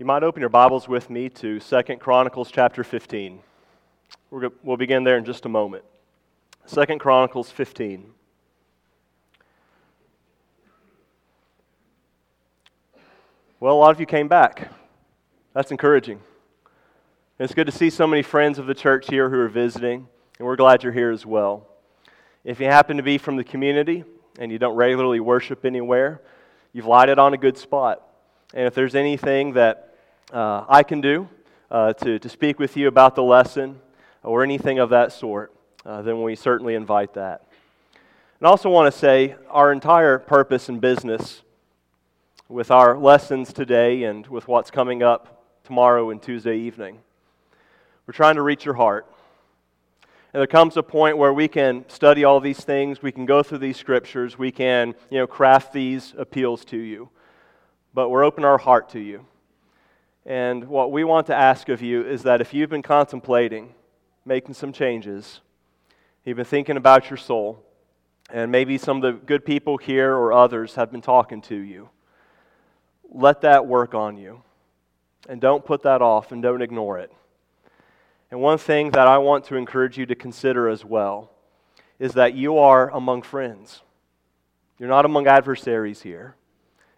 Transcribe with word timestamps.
You 0.00 0.06
might 0.06 0.22
open 0.22 0.40
your 0.40 0.48
Bibles 0.48 0.88
with 0.88 1.10
me 1.10 1.28
to 1.28 1.60
2 1.60 1.82
Chronicles 1.96 2.50
chapter 2.50 2.82
15. 2.82 3.38
we 4.30 4.48
will 4.62 4.78
begin 4.78 5.04
there 5.04 5.18
in 5.18 5.26
just 5.26 5.44
a 5.44 5.48
moment. 5.50 5.84
2 6.72 6.86
Chronicles 6.96 7.50
15. 7.50 8.06
Well, 13.60 13.74
a 13.74 13.76
lot 13.76 13.90
of 13.90 14.00
you 14.00 14.06
came 14.06 14.26
back. 14.26 14.72
That's 15.52 15.70
encouraging. 15.70 16.20
It's 17.38 17.52
good 17.52 17.66
to 17.66 17.72
see 17.72 17.90
so 17.90 18.06
many 18.06 18.22
friends 18.22 18.58
of 18.58 18.64
the 18.64 18.74
church 18.74 19.06
here 19.06 19.28
who 19.28 19.38
are 19.38 19.50
visiting, 19.50 20.08
and 20.38 20.46
we're 20.48 20.56
glad 20.56 20.82
you're 20.82 20.94
here 20.94 21.10
as 21.10 21.26
well. 21.26 21.66
If 22.42 22.58
you 22.58 22.64
happen 22.64 22.96
to 22.96 23.02
be 23.02 23.18
from 23.18 23.36
the 23.36 23.44
community 23.44 24.04
and 24.38 24.50
you 24.50 24.58
don't 24.58 24.76
regularly 24.76 25.20
worship 25.20 25.66
anywhere, 25.66 26.22
you've 26.72 26.86
lighted 26.86 27.18
on 27.18 27.34
a 27.34 27.36
good 27.36 27.58
spot. 27.58 28.00
And 28.54 28.66
if 28.66 28.74
there's 28.74 28.94
anything 28.94 29.52
that 29.52 29.88
uh, 30.32 30.64
I 30.68 30.82
can 30.82 31.00
do 31.00 31.28
uh, 31.70 31.92
to, 31.94 32.18
to 32.18 32.28
speak 32.28 32.58
with 32.58 32.76
you 32.76 32.88
about 32.88 33.14
the 33.14 33.22
lesson 33.22 33.80
or 34.22 34.42
anything 34.42 34.78
of 34.78 34.90
that 34.90 35.12
sort, 35.12 35.52
uh, 35.84 36.02
then 36.02 36.22
we 36.22 36.36
certainly 36.36 36.74
invite 36.74 37.14
that. 37.14 37.46
And 38.38 38.46
I 38.46 38.50
also 38.50 38.70
want 38.70 38.92
to 38.92 38.98
say 38.98 39.34
our 39.48 39.72
entire 39.72 40.18
purpose 40.18 40.68
and 40.68 40.80
business 40.80 41.42
with 42.48 42.70
our 42.70 42.96
lessons 42.96 43.52
today 43.52 44.04
and 44.04 44.26
with 44.26 44.48
what's 44.48 44.70
coming 44.70 45.02
up 45.02 45.44
tomorrow 45.64 46.10
and 46.10 46.20
Tuesday 46.22 46.58
evening, 46.58 46.98
we're 48.06 48.12
trying 48.12 48.36
to 48.36 48.42
reach 48.42 48.64
your 48.64 48.74
heart. 48.74 49.06
And 50.32 50.40
there 50.40 50.46
comes 50.46 50.76
a 50.76 50.82
point 50.82 51.18
where 51.18 51.32
we 51.32 51.48
can 51.48 51.84
study 51.88 52.24
all 52.24 52.40
these 52.40 52.60
things, 52.60 53.02
we 53.02 53.10
can 53.10 53.26
go 53.26 53.42
through 53.42 53.58
these 53.58 53.76
scriptures, 53.76 54.38
we 54.38 54.52
can, 54.52 54.94
you 55.10 55.18
know, 55.18 55.26
craft 55.26 55.72
these 55.72 56.14
appeals 56.16 56.64
to 56.66 56.76
you. 56.76 57.08
But 57.94 58.10
we're 58.10 58.24
open 58.24 58.44
our 58.44 58.58
heart 58.58 58.90
to 58.90 59.00
you. 59.00 59.26
And 60.30 60.68
what 60.68 60.92
we 60.92 61.02
want 61.02 61.26
to 61.26 61.34
ask 61.34 61.68
of 61.70 61.82
you 61.82 62.06
is 62.06 62.22
that 62.22 62.40
if 62.40 62.54
you've 62.54 62.70
been 62.70 62.82
contemplating 62.82 63.74
making 64.24 64.54
some 64.54 64.72
changes, 64.72 65.40
you've 66.24 66.36
been 66.36 66.46
thinking 66.46 66.76
about 66.76 67.10
your 67.10 67.16
soul, 67.16 67.64
and 68.32 68.52
maybe 68.52 68.78
some 68.78 68.98
of 68.98 69.02
the 69.02 69.26
good 69.26 69.44
people 69.44 69.76
here 69.76 70.14
or 70.14 70.32
others 70.32 70.76
have 70.76 70.92
been 70.92 71.00
talking 71.00 71.42
to 71.42 71.56
you, 71.56 71.88
let 73.10 73.40
that 73.40 73.66
work 73.66 73.92
on 73.92 74.16
you. 74.16 74.40
And 75.28 75.40
don't 75.40 75.64
put 75.64 75.82
that 75.82 76.00
off 76.00 76.30
and 76.30 76.40
don't 76.40 76.62
ignore 76.62 77.00
it. 77.00 77.12
And 78.30 78.40
one 78.40 78.58
thing 78.58 78.92
that 78.92 79.08
I 79.08 79.18
want 79.18 79.46
to 79.46 79.56
encourage 79.56 79.98
you 79.98 80.06
to 80.06 80.14
consider 80.14 80.68
as 80.68 80.84
well 80.84 81.32
is 81.98 82.12
that 82.12 82.34
you 82.34 82.56
are 82.56 82.88
among 82.90 83.22
friends. 83.22 83.82
You're 84.78 84.88
not 84.88 85.04
among 85.04 85.26
adversaries 85.26 86.02
here. 86.02 86.36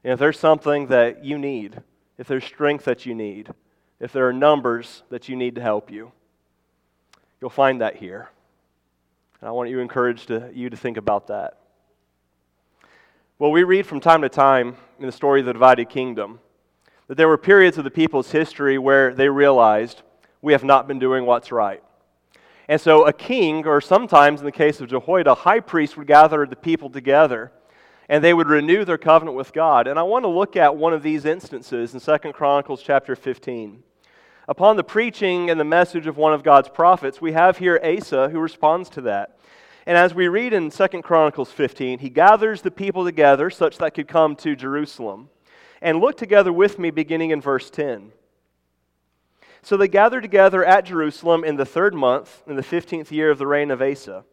And 0.05 0.13
if 0.13 0.19
there's 0.19 0.39
something 0.39 0.89
that 0.89 1.25
you 1.25 1.39
need, 1.39 1.81
if 2.23 2.29
there's 2.29 2.45
strength 2.45 2.85
that 2.85 3.05
you 3.05 3.17
need, 3.17 3.51
if 3.99 4.13
there 4.13 4.29
are 4.29 4.33
numbers 4.33 5.03
that 5.11 5.29
you 5.29 5.35
need 5.35 5.57
to 5.57 5.61
help 5.61 5.91
you. 5.91 6.13
You'll 7.41 7.51
find 7.51 7.81
that 7.81 7.97
here. 7.97 8.31
And 9.41 9.49
I 9.49 9.51
want 9.51 9.71
you 9.71 9.81
encouraged 9.81 10.29
to, 10.29 10.49
you 10.55 10.71
to 10.71 10.77
think 10.77 10.99
about 10.99 11.27
that. 11.27 11.59
Well, 13.41 13.51
we 13.51 13.65
read 13.65 13.89
from 13.89 13.99
time 13.99 14.23
to 14.23 14.29
time 14.29 14.77
in 15.01 15.07
the 15.07 15.11
story 15.11 15.41
of 15.41 15.47
the 15.47 15.53
divided 15.53 15.89
kingdom 15.89 16.39
that 17.09 17.17
there 17.17 17.27
were 17.27 17.37
periods 17.37 17.77
of 17.77 17.83
the 17.83 17.91
people's 17.91 18.31
history 18.31 18.79
where 18.79 19.13
they 19.13 19.29
realized 19.29 20.03
we 20.43 20.53
have 20.53 20.63
not 20.63 20.87
been 20.87 21.01
doing 21.01 21.27
what's 21.27 21.51
right. 21.51 21.83
And 22.69 22.81
so 22.81 23.05
a 23.05 23.13
king, 23.13 23.67
or 23.67 23.81
sometimes 23.81 24.39
in 24.39 24.47
the 24.47 24.53
case 24.53 24.81
of 24.81 24.89
Jehoiada, 24.89 25.33
a 25.33 25.35
high 25.35 25.59
priest 25.59 25.97
would 25.97 26.07
gather 26.07 26.47
the 26.47 26.55
people 26.55 26.89
together 26.89 27.51
and 28.09 28.23
they 28.23 28.35
would 28.35 28.49
renew 28.49 28.85
their 28.85 28.99
covenant 28.99 29.37
with 29.37 29.53
God. 29.53 29.87
And 29.87 29.99
I 29.99 30.03
want 30.03 30.25
to 30.25 30.29
look 30.29 30.57
at 30.57 30.77
one 30.77 30.93
of 30.93 31.03
these 31.03 31.25
instances 31.25 31.95
in 31.95 32.01
2 32.01 32.33
Chronicles 32.33 32.83
chapter 32.83 33.17
15. 33.17 33.83
Upon 34.49 34.77
the 34.77 34.85
preaching 34.85 35.51
and 35.51 35.59
the 35.59 35.65
message 35.65 36.07
of 36.07 36.17
one 36.17 36.35
of 36.35 36.43
God's 36.43 36.69
prophets, 36.69 37.21
we 37.21 37.33
have 37.33 37.59
here 37.59 37.81
Asa 37.83 38.29
who 38.29 38.41
responds 38.41 38.89
to 38.91 39.01
that. 39.03 39.39
And 39.87 39.97
as 39.97 40.15
we 40.15 40.29
read 40.29 40.53
in 40.53 40.71
2 40.71 40.89
Chronicles 41.03 41.51
15, 41.51 42.01
he 42.01 42.09
gathers 42.09 42.63
the 42.63 42.71
people 42.71 43.05
together 43.05 43.51
such 43.51 43.79
that 43.79 43.95
could 43.95 44.09
come 44.09 44.37
to 44.37 44.55
Jerusalem. 44.57 45.29
And 45.81 46.01
look 46.01 46.17
together 46.17 46.53
with 46.53 46.79
me 46.79 46.91
beginning 46.91 47.31
in 47.31 47.41
verse 47.41 47.69
10. 47.71 48.13
So 49.63 49.77
they 49.77 49.89
gathered 49.89 50.23
together 50.23 50.65
at 50.65 50.85
Jerusalem 50.85 51.45
in 51.45 51.57
the 51.57 51.65
third 51.65 51.95
month, 51.95 52.43
in 52.47 52.57
the 52.57 52.63
15th 52.63 53.11
year 53.11 53.31
of 53.31 53.39
the 53.39 53.47
reign 53.47 53.71
of 53.71 53.81
Asa. 53.81 54.25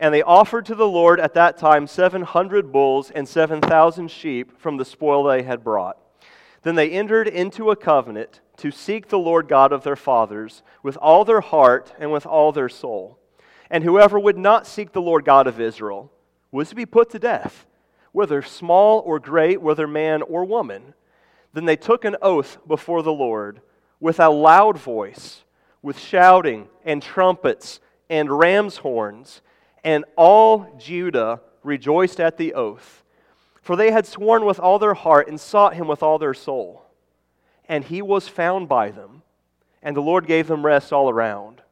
And 0.00 0.14
they 0.14 0.22
offered 0.22 0.64
to 0.66 0.74
the 0.74 0.88
Lord 0.88 1.20
at 1.20 1.34
that 1.34 1.58
time 1.58 1.86
700 1.86 2.72
bulls 2.72 3.10
and 3.10 3.28
7,000 3.28 4.10
sheep 4.10 4.58
from 4.58 4.78
the 4.78 4.84
spoil 4.84 5.22
they 5.22 5.42
had 5.42 5.62
brought. 5.62 5.98
Then 6.62 6.74
they 6.74 6.90
entered 6.90 7.28
into 7.28 7.70
a 7.70 7.76
covenant 7.76 8.40
to 8.56 8.70
seek 8.70 9.08
the 9.08 9.18
Lord 9.18 9.46
God 9.46 9.72
of 9.72 9.84
their 9.84 9.96
fathers 9.96 10.62
with 10.82 10.96
all 10.96 11.26
their 11.26 11.42
heart 11.42 11.92
and 11.98 12.10
with 12.10 12.24
all 12.24 12.50
their 12.50 12.70
soul. 12.70 13.18
And 13.70 13.84
whoever 13.84 14.18
would 14.18 14.38
not 14.38 14.66
seek 14.66 14.92
the 14.92 15.02
Lord 15.02 15.26
God 15.26 15.46
of 15.46 15.60
Israel 15.60 16.10
was 16.50 16.70
to 16.70 16.74
be 16.74 16.86
put 16.86 17.10
to 17.10 17.18
death, 17.18 17.66
whether 18.12 18.40
small 18.40 19.00
or 19.00 19.18
great, 19.18 19.60
whether 19.60 19.86
man 19.86 20.22
or 20.22 20.46
woman. 20.46 20.94
Then 21.52 21.66
they 21.66 21.76
took 21.76 22.06
an 22.06 22.16
oath 22.22 22.56
before 22.66 23.02
the 23.02 23.12
Lord 23.12 23.60
with 24.00 24.18
a 24.18 24.30
loud 24.30 24.78
voice, 24.78 25.44
with 25.82 25.98
shouting 25.98 26.68
and 26.86 27.02
trumpets 27.02 27.80
and 28.08 28.30
ram's 28.30 28.78
horns 28.78 29.42
and 29.84 30.04
all 30.16 30.74
Judah 30.78 31.40
rejoiced 31.62 32.20
at 32.20 32.36
the 32.36 32.54
oath, 32.54 33.04
for 33.62 33.76
they 33.76 33.90
had 33.90 34.06
sworn 34.06 34.44
with 34.44 34.58
all 34.58 34.78
their 34.78 34.94
heart 34.94 35.28
and 35.28 35.40
sought 35.40 35.74
him 35.74 35.86
with 35.86 36.02
all 36.02 36.18
their 36.18 36.34
soul. 36.34 36.84
And 37.68 37.84
he 37.84 38.02
was 38.02 38.28
found 38.28 38.68
by 38.68 38.90
them, 38.90 39.22
and 39.82 39.96
the 39.96 40.02
Lord 40.02 40.26
gave 40.26 40.46
them 40.48 40.66
rest 40.66 40.92
all 40.92 41.08
around. 41.08 41.62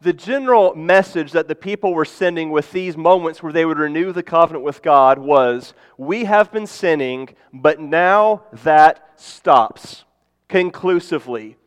The 0.00 0.12
general 0.12 0.76
message 0.76 1.32
that 1.32 1.48
the 1.48 1.56
people 1.56 1.92
were 1.92 2.04
sending 2.04 2.50
with 2.50 2.70
these 2.70 2.96
moments 2.96 3.42
where 3.42 3.52
they 3.52 3.64
would 3.64 3.78
renew 3.78 4.12
the 4.12 4.22
covenant 4.22 4.64
with 4.64 4.80
God 4.80 5.18
was 5.18 5.74
We 5.96 6.24
have 6.24 6.52
been 6.52 6.68
sinning, 6.68 7.30
but 7.52 7.80
now 7.80 8.44
that 8.52 9.20
stops 9.20 10.04
conclusively. 10.48 11.57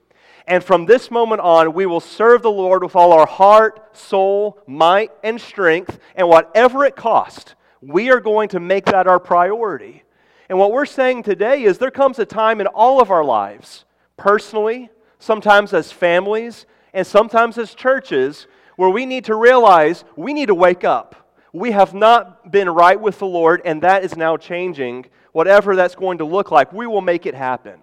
And 0.47 0.63
from 0.63 0.85
this 0.85 1.11
moment 1.11 1.41
on, 1.41 1.73
we 1.73 1.85
will 1.85 1.99
serve 1.99 2.41
the 2.41 2.51
Lord 2.51 2.83
with 2.83 2.95
all 2.95 3.13
our 3.13 3.27
heart, 3.27 3.95
soul, 3.95 4.59
might, 4.67 5.11
and 5.23 5.39
strength, 5.39 5.99
and 6.15 6.27
whatever 6.27 6.83
it 6.85 6.95
costs, 6.95 7.55
we 7.81 8.09
are 8.09 8.19
going 8.19 8.49
to 8.49 8.59
make 8.59 8.85
that 8.85 9.07
our 9.07 9.19
priority. 9.19 10.03
And 10.49 10.59
what 10.59 10.71
we're 10.71 10.85
saying 10.85 11.23
today 11.23 11.63
is 11.63 11.77
there 11.77 11.91
comes 11.91 12.19
a 12.19 12.25
time 12.25 12.59
in 12.59 12.67
all 12.67 13.01
of 13.01 13.11
our 13.11 13.23
lives, 13.23 13.85
personally, 14.17 14.89
sometimes 15.19 15.73
as 15.73 15.91
families, 15.91 16.65
and 16.93 17.07
sometimes 17.07 17.57
as 17.57 17.73
churches, 17.73 18.47
where 18.75 18.89
we 18.89 19.05
need 19.05 19.25
to 19.25 19.35
realize 19.35 20.03
we 20.15 20.33
need 20.33 20.47
to 20.47 20.55
wake 20.55 20.83
up. 20.83 21.33
We 21.53 21.71
have 21.71 21.93
not 21.93 22.51
been 22.51 22.69
right 22.69 22.99
with 22.99 23.19
the 23.19 23.27
Lord, 23.27 23.61
and 23.63 23.81
that 23.83 24.03
is 24.03 24.17
now 24.17 24.37
changing. 24.37 25.05
Whatever 25.31 25.75
that's 25.75 25.95
going 25.95 26.17
to 26.17 26.25
look 26.25 26.51
like, 26.51 26.73
we 26.73 26.87
will 26.87 27.01
make 27.01 27.25
it 27.25 27.35
happen. 27.35 27.79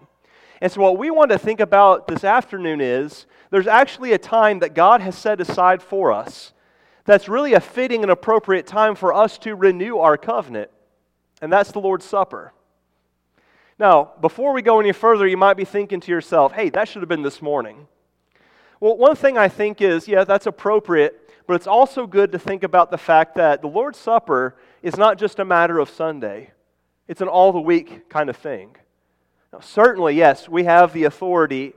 And 0.61 0.71
so, 0.73 0.81
what 0.81 0.99
we 0.99 1.11
want 1.11 1.31
to 1.31 1.39
think 1.39 1.61
about 1.61 2.09
this 2.09 2.25
afternoon 2.25 2.81
is 2.81 3.27
there's 3.51 3.67
actually 3.67 4.13
a 4.13 4.19
time 4.19 4.59
that 4.59 4.75
God 4.75 5.01
has 5.01 5.17
set 5.17 5.41
aside 5.41 5.83
for 5.83 6.13
us 6.13 6.53
that's 7.05 7.29
really 7.29 7.55
a 7.55 7.61
fitting 7.61 8.03
and 8.03 8.11
appropriate 8.11 8.67
time 8.67 8.95
for 8.95 9.15
us 9.15 9.39
to 9.39 9.55
renew 9.55 9.99
our 9.99 10.17
covenant, 10.17 10.71
and 11.41 11.53
that's 11.53 11.73
the 11.73 11.81
Lord's 11.81 12.05
Supper. 12.05 12.53
Now, 13.79 14.11
before 14.21 14.53
we 14.53 14.61
go 14.61 14.81
any 14.81 14.93
further, 14.93 15.27
you 15.27 15.37
might 15.37 15.57
be 15.57 15.65
thinking 15.65 16.01
to 16.01 16.11
yourself, 16.11 16.53
hey, 16.53 16.69
that 16.71 16.89
should 16.89 17.01
have 17.01 17.09
been 17.09 17.23
this 17.23 17.41
morning. 17.41 17.87
Well, 18.81 18.97
one 18.97 19.15
thing 19.15 19.39
I 19.39 19.49
think 19.49 19.81
is, 19.81 20.09
yeah, 20.09 20.25
that's 20.25 20.47
appropriate, 20.47 21.31
but 21.47 21.55
it's 21.55 21.67
also 21.67 22.07
good 22.07 22.33
to 22.33 22.39
think 22.39 22.65
about 22.65 22.91
the 22.91 22.99
fact 22.99 23.37
that 23.37 23.63
the 23.63 23.69
Lord's 23.69 23.99
Supper 23.99 24.57
is 24.83 24.97
not 24.97 25.16
just 25.16 25.39
a 25.39 25.45
matter 25.45 25.78
of 25.78 25.89
Sunday, 25.89 26.51
it's 27.07 27.21
an 27.21 27.28
all 27.28 27.53
the 27.53 27.61
week 27.61 28.09
kind 28.09 28.28
of 28.28 28.37
thing. 28.37 28.77
Now, 29.53 29.60
certainly, 29.60 30.15
yes, 30.15 30.47
we 30.47 30.65
have 30.65 30.92
the 30.92 31.04
authority, 31.04 31.72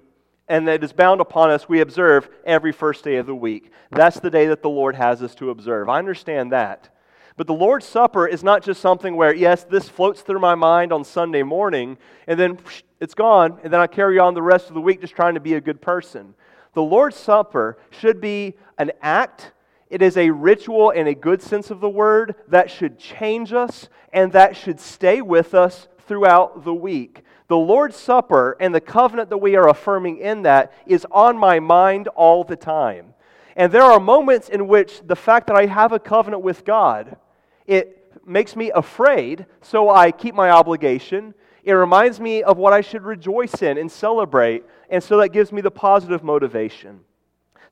and 0.50 0.68
it 0.68 0.84
is 0.84 0.92
bound 0.92 1.22
upon 1.22 1.52
us. 1.52 1.70
We 1.70 1.80
observe 1.80 2.30
every 2.46 2.74
first 2.74 3.04
day 3.04 3.16
of 3.16 3.26
the 3.26 3.36
week. 3.36 3.72
That's 3.92 4.20
the 4.20 4.30
day 4.30 4.48
that 4.48 4.62
the 4.62 4.70
Lord 4.70 4.96
has 4.96 5.24
us 5.24 5.34
to 5.36 5.52
observe. 5.52 5.88
I 5.88 5.98
understand 5.98 6.52
that. 6.52 6.90
But 7.38 7.48
the 7.48 7.54
Lord's 7.54 7.86
Supper 7.86 8.28
is 8.28 8.44
not 8.44 8.62
just 8.62 8.82
something 8.82 9.16
where, 9.16 9.34
yes, 9.34 9.64
this 9.64 9.88
floats 9.88 10.22
through 10.22 10.42
my 10.42 10.54
mind 10.54 10.92
on 10.92 11.06
Sunday 11.06 11.44
morning, 11.44 11.98
and 12.28 12.38
then 12.38 12.60
it's 13.00 13.14
gone, 13.14 13.58
and 13.64 13.72
then 13.72 13.80
I 13.80 13.88
carry 13.88 14.20
on 14.20 14.34
the 14.34 14.42
rest 14.42 14.68
of 14.68 14.74
the 14.74 14.82
week 14.82 15.00
just 15.00 15.16
trying 15.16 15.36
to 15.36 15.40
be 15.40 15.54
a 15.54 15.62
good 15.62 15.82
person. 15.82 16.36
The 16.74 16.84
Lord's 16.84 17.16
Supper 17.16 17.78
should 17.90 18.20
be 18.20 18.56
an 18.78 18.92
act. 19.02 19.54
It 19.90 20.02
is 20.02 20.18
a 20.18 20.30
ritual 20.30 20.90
in 20.90 21.08
a 21.08 21.16
good 21.16 21.42
sense 21.42 21.72
of 21.72 21.80
the 21.80 21.90
word 21.90 22.36
that 22.50 22.70
should 22.70 23.00
change 23.00 23.54
us 23.54 23.88
and 24.12 24.34
that 24.34 24.58
should 24.58 24.80
stay 24.82 25.22
with 25.22 25.54
us 25.54 25.88
throughout 26.06 26.66
the 26.66 26.74
week. 26.74 27.24
The 27.52 27.58
Lord's 27.58 27.98
Supper 27.98 28.56
and 28.62 28.74
the 28.74 28.80
covenant 28.80 29.30
that 29.30 29.40
we 29.40 29.58
are 29.58 29.68
affirming 29.68 30.20
in 30.20 30.44
that 30.44 30.72
is 30.86 31.06
on 31.12 31.38
my 31.38 31.60
mind 31.60 32.08
all 32.08 32.46
the 32.46 32.56
time. 32.56 33.14
And 33.58 33.74
there 33.74 33.84
are 33.84 34.00
moments 34.00 34.48
in 34.48 34.70
which 34.70 35.02
the 35.06 35.18
fact 35.18 35.48
that 35.48 35.58
I 35.58 35.66
have 35.66 35.92
a 35.92 36.00
covenant 36.00 36.44
with 36.44 36.64
God, 36.64 37.18
it 37.68 38.14
makes 38.26 38.56
me 38.56 38.72
afraid, 38.74 39.48
so 39.60 39.90
I 39.90 40.12
keep 40.12 40.34
my 40.34 40.50
obligation. 40.50 41.34
It 41.66 41.74
reminds 41.74 42.22
me 42.22 42.42
of 42.42 42.58
what 42.58 42.72
I 42.72 42.80
should 42.80 43.04
rejoice 43.04 43.62
in 43.62 43.78
and 43.78 43.92
celebrate, 43.92 44.64
and 44.90 45.04
so 45.04 45.18
that 45.18 45.34
gives 45.34 45.52
me 45.52 45.60
the 45.60 45.70
positive 45.70 46.24
motivation. 46.24 47.02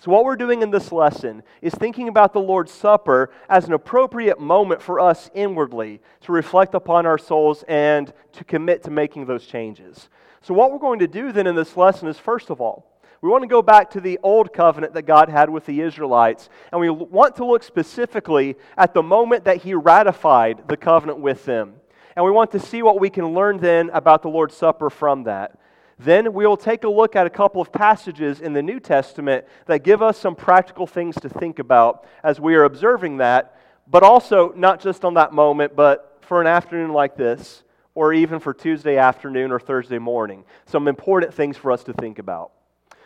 So, 0.02 0.12
what 0.12 0.24
we're 0.24 0.38
doing 0.38 0.62
in 0.62 0.72
this 0.72 0.94
lesson 0.94 1.44
is 1.62 1.76
thinking 1.76 2.08
about 2.08 2.32
the 2.32 2.40
Lord's 2.40 2.72
Supper 2.72 3.32
as 3.50 3.66
an 3.66 3.74
appropriate 3.74 4.40
moment 4.40 4.82
for 4.82 4.98
us 4.98 5.30
inwardly 5.34 6.00
to 6.22 6.32
reflect 6.32 6.74
upon 6.74 7.06
our 7.06 7.18
souls 7.18 7.66
and 7.68 8.14
to 8.32 8.46
commit 8.46 8.82
to 8.84 8.92
making 8.92 9.26
those 9.26 9.46
changes. 9.46 10.08
So, 10.42 10.54
what 10.54 10.72
we're 10.72 10.80
going 10.80 11.00
to 11.00 11.08
do 11.08 11.34
then 11.34 11.48
in 11.48 11.56
this 11.56 11.76
lesson 11.76 12.08
is 12.08 12.18
first 12.18 12.50
of 12.50 12.62
all, 12.62 12.90
we 13.22 13.30
want 13.30 13.42
to 13.42 13.50
go 13.50 13.62
back 13.62 13.90
to 13.92 14.00
the 14.00 14.18
old 14.24 14.54
covenant 14.54 14.94
that 14.94 15.02
God 15.02 15.28
had 15.28 15.50
with 15.50 15.66
the 15.66 15.82
Israelites, 15.82 16.48
and 16.72 16.80
we 16.80 16.90
want 16.90 17.36
to 17.36 17.46
look 17.46 17.64
specifically 17.64 18.56
at 18.78 18.94
the 18.94 19.04
moment 19.04 19.44
that 19.44 19.58
He 19.58 19.74
ratified 19.74 20.70
the 20.70 20.78
covenant 20.78 21.20
with 21.20 21.44
them. 21.44 21.74
And 22.16 22.24
we 22.24 22.32
want 22.32 22.52
to 22.52 22.60
see 22.60 22.82
what 22.82 23.02
we 23.02 23.10
can 23.10 23.34
learn 23.34 23.58
then 23.58 23.90
about 23.90 24.22
the 24.22 24.30
Lord's 24.30 24.56
Supper 24.56 24.90
from 24.90 25.24
that. 25.24 25.60
Then 26.00 26.32
we 26.32 26.48
will 26.48 26.58
take 26.58 26.86
a 26.86 26.90
look 26.90 27.18
at 27.18 27.28
a 27.28 27.30
couple 27.30 27.62
of 27.62 27.74
passages 27.74 28.40
in 28.40 28.54
the 28.54 28.64
New 28.64 28.80
Testament 28.80 29.46
that 29.66 29.84
give 29.84 30.02
us 30.02 30.18
some 30.18 30.34
practical 30.34 30.88
things 30.88 31.16
to 31.18 31.28
think 31.28 31.60
about 31.60 32.06
as 32.24 32.40
we 32.40 32.56
are 32.56 32.64
observing 32.64 33.18
that, 33.18 33.60
but 33.86 34.02
also 34.02 34.54
not 34.56 34.80
just 34.80 35.04
on 35.04 35.16
that 35.16 35.34
moment, 35.34 35.76
but 35.76 36.18
for 36.22 36.40
an 36.40 36.48
afternoon 36.48 36.94
like 36.94 37.18
this, 37.18 37.64
or 37.96 38.14
even 38.14 38.40
for 38.40 38.54
Tuesday 38.54 38.96
afternoon 38.98 39.52
or 39.52 39.60
Thursday 39.60 40.00
morning. 40.00 40.46
Some 40.66 40.88
important 40.88 41.34
things 41.34 41.58
for 41.58 41.70
us 41.70 41.84
to 41.84 41.94
think 41.94 42.18
about. 42.18 42.52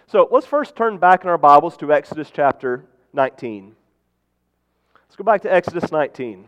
So 0.06 0.28
let's 0.30 0.46
first 0.46 0.76
turn 0.76 1.00
back 1.00 1.24
in 1.24 1.30
our 1.30 1.38
Bibles 1.40 1.76
to 1.78 1.92
Exodus 1.92 2.30
chapter 2.32 2.86
19. 3.14 3.76
Let's 5.06 5.16
go 5.16 5.24
back 5.24 5.42
to 5.42 5.52
Exodus 5.52 5.92
19. 5.92 6.46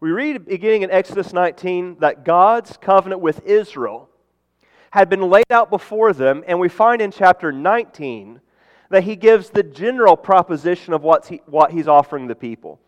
We 0.00 0.10
read 0.12 0.46
beginning 0.46 0.82
in 0.82 0.90
Exodus 0.92 1.32
19 1.32 1.96
that 1.98 2.24
God's 2.24 2.76
covenant 2.76 3.20
with 3.20 3.44
Israel 3.44 4.08
had 4.92 5.08
been 5.08 5.22
laid 5.22 5.50
out 5.50 5.70
before 5.70 6.12
them, 6.12 6.44
and 6.46 6.60
we 6.60 6.68
find 6.68 7.02
in 7.02 7.10
chapter 7.10 7.50
19 7.50 8.40
that 8.90 9.02
he 9.02 9.16
gives 9.16 9.50
the 9.50 9.62
general 9.62 10.16
proposition 10.16 10.94
of 10.94 11.02
what, 11.02 11.26
he, 11.26 11.42
what 11.46 11.72
he's 11.72 11.88
offering 11.88 12.28
the 12.28 12.34
people. 12.34 12.80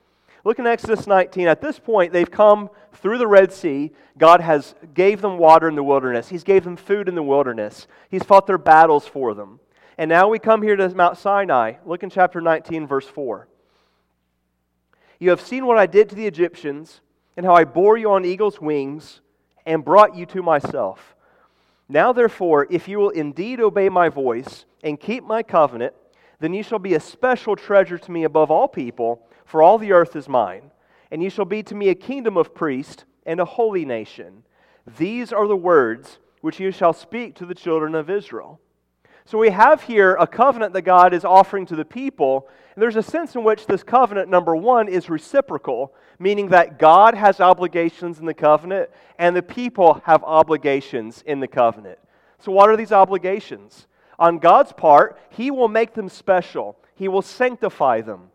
Look 0.45 0.59
in 0.59 0.67
Exodus 0.67 1.07
19. 1.07 1.49
At 1.49 1.61
this 1.61 1.79
point, 1.79 2.13
they've 2.13 2.31
come 2.31 2.71
through 2.95 3.19
the 3.19 3.27
Red 3.27 3.53
Sea. 3.53 3.91
God 4.17 4.41
has 4.41 4.75
gave 4.95 5.21
them 5.21 5.37
water 5.37 5.69
in 5.69 5.75
the 5.75 5.83
wilderness. 5.83 6.29
He's 6.29 6.45
gave 6.45 6.65
them 6.65 6.77
food 6.77 7.09
in 7.09 7.15
the 7.15 7.23
wilderness. 7.23 7.87
He's 8.09 8.23
fought 8.23 8.47
their 8.47 8.57
battles 8.57 9.07
for 9.07 9.35
them. 9.35 9.61
And 9.99 10.09
now 10.09 10.29
we 10.29 10.39
come 10.39 10.63
here 10.63 10.77
to 10.77 10.89
Mount 10.95 11.19
Sinai. 11.19 11.75
Look 11.85 12.03
in 12.03 12.09
chapter 12.09 12.41
19, 12.41 12.87
verse 12.87 13.07
4. 13.07 13.49
You 15.21 15.31
have 15.31 15.41
seen 15.41 15.67
what 15.67 15.79
I 15.79 15.87
did 15.87 16.09
to 16.09 16.15
the 16.15 16.27
Egyptians, 16.27 17.03
and 17.37 17.47
how 17.47 17.55
I 17.55 17.65
bore 17.65 17.97
you 17.97 18.11
on 18.11 18.25
eagle's 18.25 18.61
wings 18.61 19.21
and 19.67 19.85
brought 19.85 20.17
you 20.17 20.27
to 20.27 20.43
myself. 20.43 21.15
Now, 21.89 22.13
therefore, 22.13 22.67
if 22.71 22.89
you 22.89 22.99
will 22.99 23.11
indeed 23.11 23.61
obey 23.61 23.89
my 23.89 24.09
voice 24.09 24.65
and 24.83 24.99
keep 24.99 25.25
my 25.25 25.43
covenant, 25.43 25.95
then 26.39 26.55
you 26.55 26.63
shall 26.63 26.79
be 26.79 26.95
a 26.95 27.01
special 27.01 27.55
treasure 27.55 27.99
to 27.99 28.11
me 28.11 28.25
above 28.25 28.51
all 28.51 28.67
people, 28.67 29.27
for 29.45 29.63
all 29.63 29.77
the 29.77 29.93
earth 29.93 30.17
is 30.17 30.29
mine. 30.29 30.71
And 31.11 31.23
you 31.23 31.29
shall 31.29 31.45
be 31.45 31.63
to 31.65 31.75
me 31.75 31.89
a 31.89 31.95
kingdom 31.95 32.37
of 32.37 32.55
priests 32.55 33.05
and 33.27 33.41
a 33.41 33.45
holy 33.45 33.85
nation. 33.85 34.43
These 34.99 35.33
are 35.33 35.47
the 35.47 35.57
words 35.57 36.19
which 36.41 36.61
you 36.61 36.71
shall 36.71 36.95
speak 36.95 37.35
to 37.37 37.47
the 37.47 37.55
children 37.55 37.95
of 37.95 38.09
Israel. 38.09 38.59
So 39.27 39.39
we 39.39 39.51
have 39.51 39.83
here 39.83 40.17
a 40.19 40.27
covenant 40.27 40.73
that 40.73 40.83
God 40.83 41.13
is 41.13 41.25
offering 41.25 41.67
to 41.67 41.77
the 41.77 41.85
people. 41.85 42.49
There's 42.81 42.97
a 42.97 43.03
sense 43.03 43.35
in 43.35 43.45
which 43.45 43.67
this 43.67 43.83
covenant, 43.83 44.31
number 44.31 44.57
one, 44.57 44.89
is 44.89 45.11
reciprocal, 45.11 45.93
meaning 46.19 46.49
that 46.49 46.79
God 46.79 47.15
has 47.15 47.41
obligations 47.41 48.19
in 48.19 48.27
the 48.27 48.35
covenant 48.35 48.91
and 49.19 49.37
the 49.37 49.43
people 49.43 50.03
have 50.05 50.25
obligations 50.25 51.23
in 51.27 51.41
the 51.41 51.49
covenant. 51.49 51.99
So, 52.39 52.53
what 52.53 52.71
are 52.71 52.77
these 52.77 52.93
obligations? 52.93 53.87
On 54.19 54.39
God's 54.39 54.73
part, 54.73 55.19
He 55.29 55.51
will 55.51 55.69
make 55.69 55.95
them 55.95 56.09
special, 56.09 56.77
He 56.95 57.07
will 57.07 57.23
sanctify 57.23 58.01
them. 58.01 58.31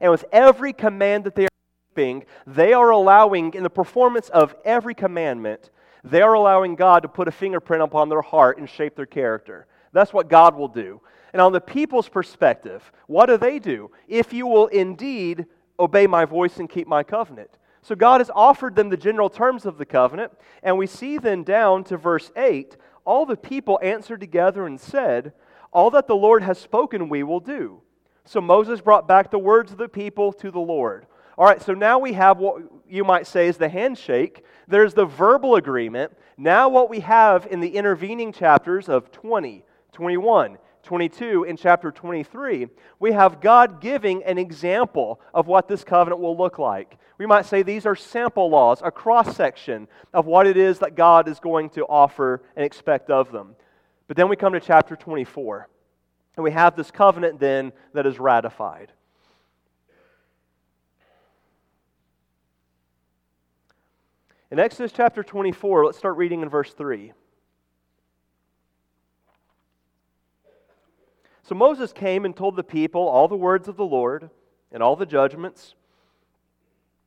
And 0.00 0.10
with 0.10 0.24
every 0.32 0.72
command 0.72 1.24
that 1.24 1.34
they 1.34 1.46
are 1.46 1.48
keeping, 1.90 2.24
they 2.46 2.72
are 2.72 2.90
allowing, 2.90 3.54
in 3.54 3.62
the 3.62 3.70
performance 3.70 4.28
of 4.28 4.54
every 4.64 4.94
commandment, 4.94 5.70
they 6.04 6.22
are 6.22 6.34
allowing 6.34 6.76
God 6.76 7.00
to 7.02 7.08
put 7.08 7.26
a 7.26 7.32
fingerprint 7.32 7.82
upon 7.82 8.08
their 8.08 8.22
heart 8.22 8.58
and 8.58 8.68
shape 8.68 8.96
their 8.96 9.06
character. 9.06 9.66
That's 9.92 10.12
what 10.12 10.28
God 10.28 10.54
will 10.54 10.68
do. 10.68 11.00
And 11.32 11.42
on 11.42 11.52
the 11.52 11.60
people's 11.60 12.08
perspective, 12.08 12.90
what 13.06 13.26
do 13.26 13.36
they 13.36 13.58
do? 13.58 13.90
If 14.06 14.32
you 14.32 14.46
will 14.46 14.66
indeed 14.68 15.46
obey 15.78 16.06
my 16.06 16.24
voice 16.24 16.58
and 16.58 16.68
keep 16.68 16.88
my 16.88 17.02
covenant. 17.02 17.50
So 17.82 17.94
God 17.94 18.20
has 18.20 18.30
offered 18.34 18.74
them 18.74 18.88
the 18.88 18.96
general 18.96 19.30
terms 19.30 19.64
of 19.64 19.78
the 19.78 19.86
covenant, 19.86 20.32
and 20.62 20.76
we 20.76 20.86
see 20.86 21.18
then 21.18 21.44
down 21.44 21.84
to 21.84 21.96
verse 21.96 22.30
8 22.36 22.76
all 23.08 23.24
the 23.24 23.38
people 23.38 23.80
answered 23.82 24.20
together 24.20 24.66
and 24.66 24.78
said, 24.78 25.32
All 25.72 25.90
that 25.92 26.08
the 26.08 26.14
Lord 26.14 26.42
has 26.42 26.58
spoken, 26.58 27.08
we 27.08 27.22
will 27.22 27.40
do. 27.40 27.80
So 28.26 28.38
Moses 28.38 28.82
brought 28.82 29.08
back 29.08 29.30
the 29.30 29.38
words 29.38 29.72
of 29.72 29.78
the 29.78 29.88
people 29.88 30.30
to 30.34 30.50
the 30.50 30.60
Lord. 30.60 31.06
All 31.38 31.46
right, 31.46 31.62
so 31.62 31.72
now 31.72 31.98
we 31.98 32.12
have 32.12 32.36
what 32.36 32.60
you 32.86 33.04
might 33.04 33.26
say 33.26 33.48
is 33.48 33.56
the 33.56 33.70
handshake. 33.70 34.44
There's 34.66 34.92
the 34.92 35.06
verbal 35.06 35.54
agreement. 35.54 36.12
Now, 36.36 36.68
what 36.68 36.90
we 36.90 37.00
have 37.00 37.46
in 37.46 37.60
the 37.60 37.76
intervening 37.76 38.30
chapters 38.30 38.90
of 38.90 39.10
20, 39.10 39.64
21, 39.92 40.58
22, 40.82 41.44
in 41.44 41.56
chapter 41.56 41.90
23, 41.90 42.68
we 42.98 43.12
have 43.12 43.40
God 43.40 43.80
giving 43.80 44.22
an 44.24 44.38
example 44.38 45.20
of 45.34 45.46
what 45.46 45.68
this 45.68 45.84
covenant 45.84 46.20
will 46.20 46.36
look 46.36 46.58
like. 46.58 46.98
We 47.18 47.26
might 47.26 47.46
say 47.46 47.62
these 47.62 47.84
are 47.86 47.96
sample 47.96 48.48
laws, 48.48 48.80
a 48.82 48.90
cross 48.90 49.36
section 49.36 49.88
of 50.14 50.26
what 50.26 50.46
it 50.46 50.56
is 50.56 50.78
that 50.78 50.94
God 50.94 51.28
is 51.28 51.40
going 51.40 51.70
to 51.70 51.84
offer 51.84 52.42
and 52.56 52.64
expect 52.64 53.10
of 53.10 53.32
them. 53.32 53.56
But 54.06 54.16
then 54.16 54.28
we 54.28 54.36
come 54.36 54.52
to 54.54 54.60
chapter 54.60 54.96
24, 54.96 55.68
and 56.36 56.44
we 56.44 56.52
have 56.52 56.76
this 56.76 56.90
covenant 56.90 57.40
then 57.40 57.72
that 57.92 58.06
is 58.06 58.18
ratified. 58.18 58.92
In 64.50 64.58
Exodus 64.58 64.92
chapter 64.92 65.22
24, 65.22 65.84
let's 65.84 65.98
start 65.98 66.16
reading 66.16 66.40
in 66.40 66.48
verse 66.48 66.72
3. 66.72 67.12
So 71.48 71.54
Moses 71.54 71.94
came 71.94 72.26
and 72.26 72.36
told 72.36 72.56
the 72.56 72.62
people 72.62 73.08
all 73.08 73.26
the 73.26 73.34
words 73.34 73.68
of 73.68 73.76
the 73.78 73.84
Lord 73.84 74.28
and 74.70 74.82
all 74.82 74.96
the 74.96 75.06
judgments. 75.06 75.74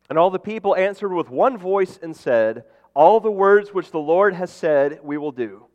And 0.10 0.18
all 0.18 0.32
the 0.32 0.40
people 0.40 0.76
answered 0.76 1.14
with 1.14 1.30
one 1.30 1.60
voice 1.60 2.00
and 2.02 2.16
said, 2.16 2.64
All 2.96 3.20
the 3.20 3.30
words 3.30 3.72
which 3.72 3.92
the 3.92 4.00
Lord 4.00 4.34
has 4.34 4.50
said, 4.50 5.00
we 5.04 5.16
will 5.20 5.32
do. 5.32 5.68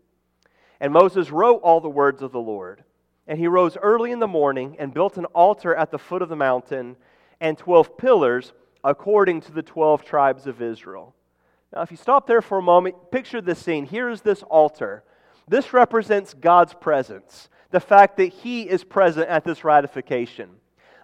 And 0.80 0.92
Moses 0.92 1.30
wrote 1.30 1.60
all 1.62 1.80
the 1.80 1.88
words 1.88 2.22
of 2.22 2.32
the 2.32 2.40
Lord. 2.40 2.82
And 3.28 3.38
he 3.38 3.46
rose 3.46 3.76
early 3.76 4.10
in 4.10 4.18
the 4.18 4.26
morning 4.26 4.74
and 4.80 4.92
built 4.92 5.16
an 5.16 5.26
altar 5.26 5.72
at 5.72 5.92
the 5.92 5.98
foot 5.98 6.20
of 6.20 6.28
the 6.28 6.34
mountain 6.34 6.96
and 7.40 7.56
twelve 7.56 7.96
pillars 7.96 8.52
according 8.82 9.42
to 9.42 9.52
the 9.52 9.62
twelve 9.62 10.04
tribes 10.04 10.48
of 10.48 10.60
Israel. 10.60 11.14
Now, 11.72 11.82
if 11.82 11.92
you 11.92 11.96
stop 11.96 12.26
there 12.26 12.42
for 12.42 12.58
a 12.58 12.62
moment, 12.62 13.12
picture 13.12 13.40
this 13.40 13.60
scene. 13.60 13.86
Here 13.86 14.10
is 14.10 14.22
this 14.22 14.42
altar. 14.42 15.04
This 15.46 15.72
represents 15.72 16.34
God's 16.34 16.74
presence 16.74 17.48
the 17.70 17.80
fact 17.80 18.16
that 18.16 18.32
He 18.32 18.62
is 18.62 18.84
present 18.84 19.28
at 19.28 19.44
this 19.44 19.64
ratification. 19.64 20.50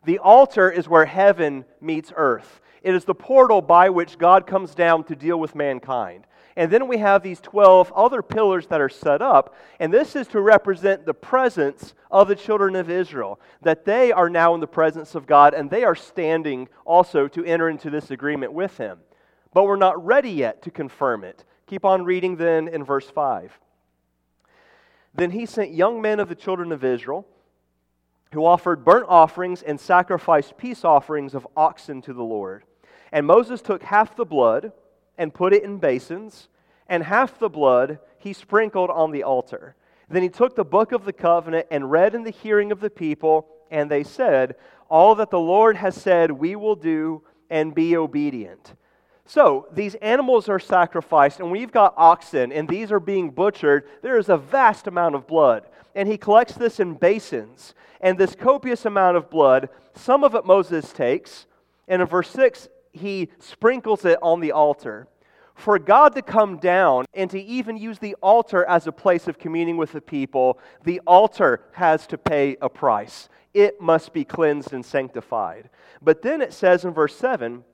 The 0.05 0.19
altar 0.19 0.71
is 0.71 0.89
where 0.89 1.05
heaven 1.05 1.65
meets 1.81 2.13
earth. 2.17 2.61
It 2.83 2.95
is 2.95 3.05
the 3.05 3.15
portal 3.15 3.63
by 3.63 3.91
which 3.91 4.19
God 4.19 4.47
comes 4.47 4.75
down 4.75 5.05
to 5.05 5.17
deal 5.17 5.39
with 5.39 5.55
mankind. 5.55 6.27
And 6.57 6.71
then 6.71 6.89
we 6.89 6.99
have 6.99 7.23
these 7.23 7.41
12 7.41 7.93
other 7.93 8.21
pillars 8.21 8.67
that 8.67 8.81
are 8.81 8.89
set 8.89 9.23
up, 9.23 9.55
and 9.81 9.93
this 9.93 10.15
is 10.15 10.27
to 10.29 10.41
represent 10.41 11.07
the 11.07 11.15
presence 11.15 11.95
of 12.11 12.29
the 12.29 12.37
children 12.37 12.77
of 12.77 12.91
Israel, 12.91 13.41
that 13.63 13.85
they 13.85 14.13
are 14.13 14.29
now 14.29 14.55
in 14.55 14.61
the 14.61 14.67
presence 14.67 15.15
of 15.15 15.27
God, 15.27 15.55
and 15.55 15.71
they 15.71 15.85
are 15.85 15.95
standing 15.95 16.69
also 16.85 17.27
to 17.29 17.45
enter 17.45 17.71
into 17.71 17.89
this 17.89 18.11
agreement 18.11 18.53
with 18.53 18.77
Him. 18.77 18.99
But 19.55 19.65
we're 19.65 19.77
not 19.77 20.05
ready 20.05 20.31
yet 20.31 20.63
to 20.63 20.71
confirm 20.71 21.25
it. 21.25 21.45
Keep 21.67 21.85
on 21.87 22.05
reading 22.05 22.37
then 22.37 22.69
in 22.69 22.85
verse 22.85 23.09
5. 23.09 23.59
Then 25.15 25.31
he 25.31 25.47
sent 25.47 25.73
young 25.73 26.01
men 26.01 26.21
of 26.21 26.29
the 26.29 26.35
children 26.35 26.73
of 26.73 26.85
Israel 26.85 27.27
who 28.33 28.47
offered 28.47 28.85
burnt 28.85 29.07
offerings 29.09 29.63
and 29.63 29.79
sacrificed 29.79 30.57
peace 30.57 30.85
offerings 30.85 31.35
of 31.35 31.47
oxen 31.57 32.01
to 32.03 32.13
the 32.13 32.23
Lord. 32.23 32.65
And 33.13 33.27
Moses 33.27 33.61
took 33.61 33.83
half 33.83 34.17
the 34.17 34.25
blood 34.25 34.73
and 35.19 35.35
put 35.35 35.53
it 35.53 35.63
in 35.63 35.79
basins, 35.79 36.49
and 36.89 37.05
half 37.05 37.39
the 37.39 37.51
blood 37.51 37.99
he 38.19 38.33
sprinkled 38.33 38.91
on 38.91 39.11
the 39.11 39.23
altar. 39.23 39.77
Then 40.09 40.23
he 40.23 40.29
took 40.31 40.57
the 40.57 40.65
book 40.65 40.93
of 40.93 41.05
the 41.05 41.13
covenant 41.13 41.67
and 41.71 41.91
read 41.91 42.15
in 42.15 42.23
the 42.23 42.31
hearing 42.31 42.73
of 42.73 42.81
the 42.81 42.91
people, 42.91 43.49
and 43.71 43.91
they 43.91 44.03
said, 44.03 44.57
All 44.89 45.15
that 45.17 45.31
the 45.31 45.39
Lord 45.39 45.77
has 45.77 45.95
said 45.95 46.31
we 46.31 46.57
will 46.57 46.77
do 46.77 47.23
and 47.51 47.75
be 47.75 47.97
obedient. 47.97 48.75
So 49.27 49.69
these 49.73 49.95
animals 49.97 50.49
are 50.49 50.59
sacrificed, 50.59 51.41
and 51.41 51.51
we've 51.51 51.73
got 51.73 51.95
oxen, 51.97 52.53
and 52.53 52.69
these 52.69 52.91
are 52.91 53.01
being 53.01 53.31
butchered. 53.31 53.89
There 54.03 54.19
is 54.19 54.29
a 54.29 54.37
vast 54.37 54.87
amount 54.87 55.15
of 55.15 55.27
blood. 55.27 55.65
And 55.95 56.09
he 56.09 56.19
collects 56.19 56.55
this 56.55 56.81
in 56.81 56.95
basins. 56.95 57.75
And 58.01 58.19
this 58.19 58.35
copious 58.35 58.85
amount 58.85 59.17
of 59.17 59.31
blood, 59.31 59.69
some 59.95 60.25
of 60.25 60.35
it 60.35 60.45
Moses 60.45 60.93
takes, 60.93 61.47
and 61.87 62.03
in 62.03 62.09
verse 62.09 62.31
6, 62.31 62.69
he 62.93 63.31
sprinkles 63.39 64.05
it 64.05 64.19
on 64.23 64.41
the 64.41 64.53
altar. 64.53 65.07
For 65.55 65.79
God 65.79 66.15
to 66.15 66.23
come 66.23 66.57
down 66.57 67.05
and 67.15 67.31
to 67.31 67.41
even 67.41 67.77
use 67.77 67.99
the 67.99 68.17
altar 68.23 68.65
as 68.65 68.87
a 68.87 68.93
place 68.93 69.29
of 69.29 69.39
communing 69.39 69.77
with 69.77 69.93
the 69.93 70.01
people, 70.01 70.59
the 70.85 71.01
altar 71.07 71.63
has 71.73 72.07
to 72.09 72.19
pay 72.19 72.57
a 72.61 72.69
price. 72.69 73.29
It 73.55 73.81
must 73.81 74.13
be 74.13 74.25
cleansed 74.25 74.73
and 74.73 74.85
sanctified. 74.85 75.69
But 76.01 76.23
then 76.23 76.41
it 76.41 76.53
says 76.53 76.85
in 76.85 76.93
verse 76.93 77.15
7 77.15 77.65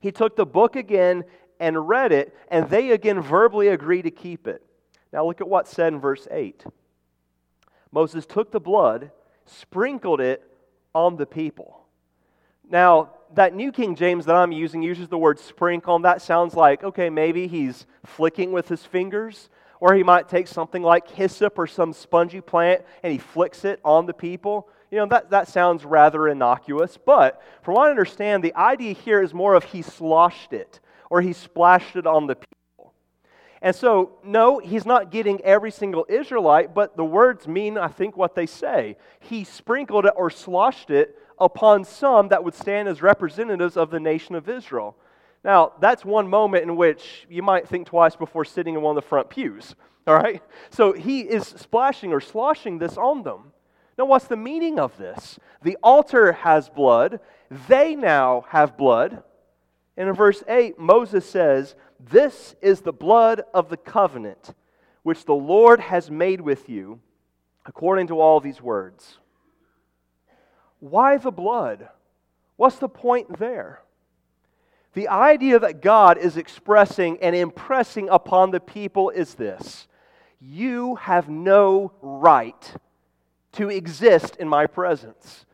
he 0.00 0.12
took 0.12 0.36
the 0.36 0.46
book 0.46 0.76
again 0.76 1.24
and 1.60 1.88
read 1.88 2.12
it, 2.12 2.34
and 2.50 2.68
they 2.68 2.90
again 2.90 3.20
verbally 3.20 3.68
agree 3.68 4.02
to 4.02 4.10
keep 4.10 4.46
it. 4.46 4.62
Now 5.12 5.26
look 5.26 5.40
at 5.40 5.48
what's 5.48 5.70
said 5.70 5.92
in 5.92 6.00
verse 6.00 6.28
8. 6.30 6.64
Moses 7.90 8.26
took 8.26 8.50
the 8.50 8.60
blood, 8.60 9.10
sprinkled 9.46 10.20
it 10.20 10.42
on 10.94 11.16
the 11.16 11.26
people. 11.26 11.86
Now, 12.68 13.10
that 13.34 13.54
New 13.54 13.72
King 13.72 13.94
James 13.94 14.26
that 14.26 14.36
I'm 14.36 14.52
using 14.52 14.82
uses 14.82 15.08
the 15.08 15.18
word 15.18 15.38
sprinkle, 15.38 15.96
and 15.96 16.04
that 16.04 16.22
sounds 16.22 16.54
like, 16.54 16.82
okay, 16.82 17.10
maybe 17.10 17.46
he's 17.46 17.86
flicking 18.04 18.52
with 18.52 18.68
his 18.68 18.84
fingers, 18.84 19.48
or 19.80 19.94
he 19.94 20.02
might 20.02 20.28
take 20.28 20.48
something 20.48 20.82
like 20.82 21.10
hyssop 21.10 21.58
or 21.58 21.66
some 21.66 21.92
spongy 21.92 22.40
plant 22.40 22.82
and 23.02 23.12
he 23.12 23.18
flicks 23.18 23.64
it 23.64 23.80
on 23.84 24.06
the 24.06 24.14
people. 24.14 24.68
You 24.90 24.98
know, 24.98 25.06
that, 25.06 25.30
that 25.30 25.48
sounds 25.48 25.84
rather 25.84 26.28
innocuous, 26.28 26.98
but 27.04 27.42
from 27.62 27.74
what 27.74 27.88
I 27.88 27.90
understand, 27.90 28.42
the 28.42 28.54
idea 28.54 28.94
here 28.94 29.22
is 29.22 29.34
more 29.34 29.54
of 29.54 29.64
he 29.64 29.82
sloshed 29.82 30.52
it 30.52 30.80
or 31.10 31.20
he 31.20 31.32
splashed 31.32 31.96
it 31.96 32.06
on 32.06 32.26
the 32.26 32.36
people. 32.36 32.94
And 33.60 33.74
so, 33.74 34.12
no, 34.22 34.58
he's 34.58 34.86
not 34.86 35.10
getting 35.10 35.40
every 35.42 35.70
single 35.70 36.06
Israelite, 36.08 36.74
but 36.74 36.96
the 36.96 37.04
words 37.04 37.48
mean, 37.48 37.76
I 37.76 37.88
think, 37.88 38.16
what 38.16 38.34
they 38.34 38.46
say. 38.46 38.96
He 39.20 39.44
sprinkled 39.44 40.06
it 40.06 40.14
or 40.16 40.30
sloshed 40.30 40.90
it 40.90 41.18
upon 41.38 41.84
some 41.84 42.28
that 42.28 42.44
would 42.44 42.54
stand 42.54 42.88
as 42.88 43.02
representatives 43.02 43.76
of 43.76 43.90
the 43.90 44.00
nation 44.00 44.34
of 44.34 44.48
Israel. 44.48 44.96
Now, 45.44 45.72
that's 45.80 46.04
one 46.04 46.28
moment 46.28 46.64
in 46.64 46.76
which 46.76 47.26
you 47.28 47.42
might 47.42 47.68
think 47.68 47.86
twice 47.88 48.16
before 48.16 48.44
sitting 48.44 48.74
in 48.74 48.82
one 48.82 48.96
of 48.96 49.02
the 49.02 49.08
front 49.08 49.28
pews. 49.28 49.74
All 50.06 50.14
right? 50.14 50.42
So 50.70 50.92
he 50.92 51.20
is 51.20 51.46
splashing 51.46 52.12
or 52.12 52.20
sloshing 52.20 52.78
this 52.78 52.96
on 52.96 53.22
them. 53.22 53.52
Now, 53.98 54.04
what's 54.04 54.28
the 54.28 54.36
meaning 54.36 54.78
of 54.78 54.96
this? 54.96 55.40
The 55.62 55.76
altar 55.82 56.32
has 56.32 56.68
blood, 56.68 57.18
they 57.68 57.96
now 57.96 58.44
have 58.48 58.76
blood. 58.76 59.24
And 59.96 60.08
in 60.08 60.14
verse 60.14 60.44
8, 60.46 60.78
Moses 60.78 61.28
says, 61.28 61.74
This 61.98 62.54
is 62.62 62.80
the 62.80 62.92
blood 62.92 63.42
of 63.52 63.68
the 63.68 63.76
covenant 63.76 64.54
which 65.02 65.24
the 65.24 65.34
Lord 65.34 65.80
has 65.80 66.10
made 66.10 66.40
with 66.40 66.68
you, 66.68 67.00
according 67.66 68.06
to 68.08 68.20
all 68.20 68.38
these 68.38 68.62
words. 68.62 69.18
Why 70.78 71.16
the 71.16 71.32
blood? 71.32 71.88
What's 72.54 72.76
the 72.76 72.88
point 72.88 73.40
there? 73.40 73.80
The 74.92 75.08
idea 75.08 75.58
that 75.58 75.82
God 75.82 76.18
is 76.18 76.36
expressing 76.36 77.18
and 77.20 77.34
impressing 77.34 78.08
upon 78.08 78.52
the 78.52 78.60
people 78.60 79.10
is 79.10 79.34
this 79.34 79.88
You 80.40 80.94
have 80.96 81.28
no 81.28 81.92
right 82.00 82.76
to 83.58 83.70
exist 83.70 84.36
in 84.36 84.48
my 84.48 84.66
presence. 84.66 85.44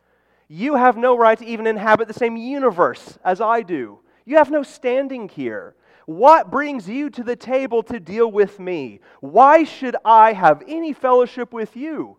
You 0.47 0.75
have 0.75 0.95
no 0.95 1.17
right 1.17 1.37
to 1.37 1.45
even 1.45 1.67
inhabit 1.67 2.07
the 2.07 2.13
same 2.13 2.37
universe 2.37 3.17
as 3.23 3.41
I 3.41 3.61
do. 3.61 3.99
You 4.25 4.37
have 4.37 4.51
no 4.51 4.63
standing 4.63 5.27
here. 5.27 5.75
What 6.05 6.51
brings 6.51 6.87
you 6.87 7.09
to 7.09 7.23
the 7.23 7.35
table 7.35 7.81
to 7.83 7.99
deal 7.99 8.31
with 8.31 8.59
me? 8.59 8.99
Why 9.21 9.63
should 9.63 9.95
I 10.05 10.33
have 10.33 10.61
any 10.67 10.93
fellowship 10.93 11.51
with 11.51 11.75
you? 11.75 12.17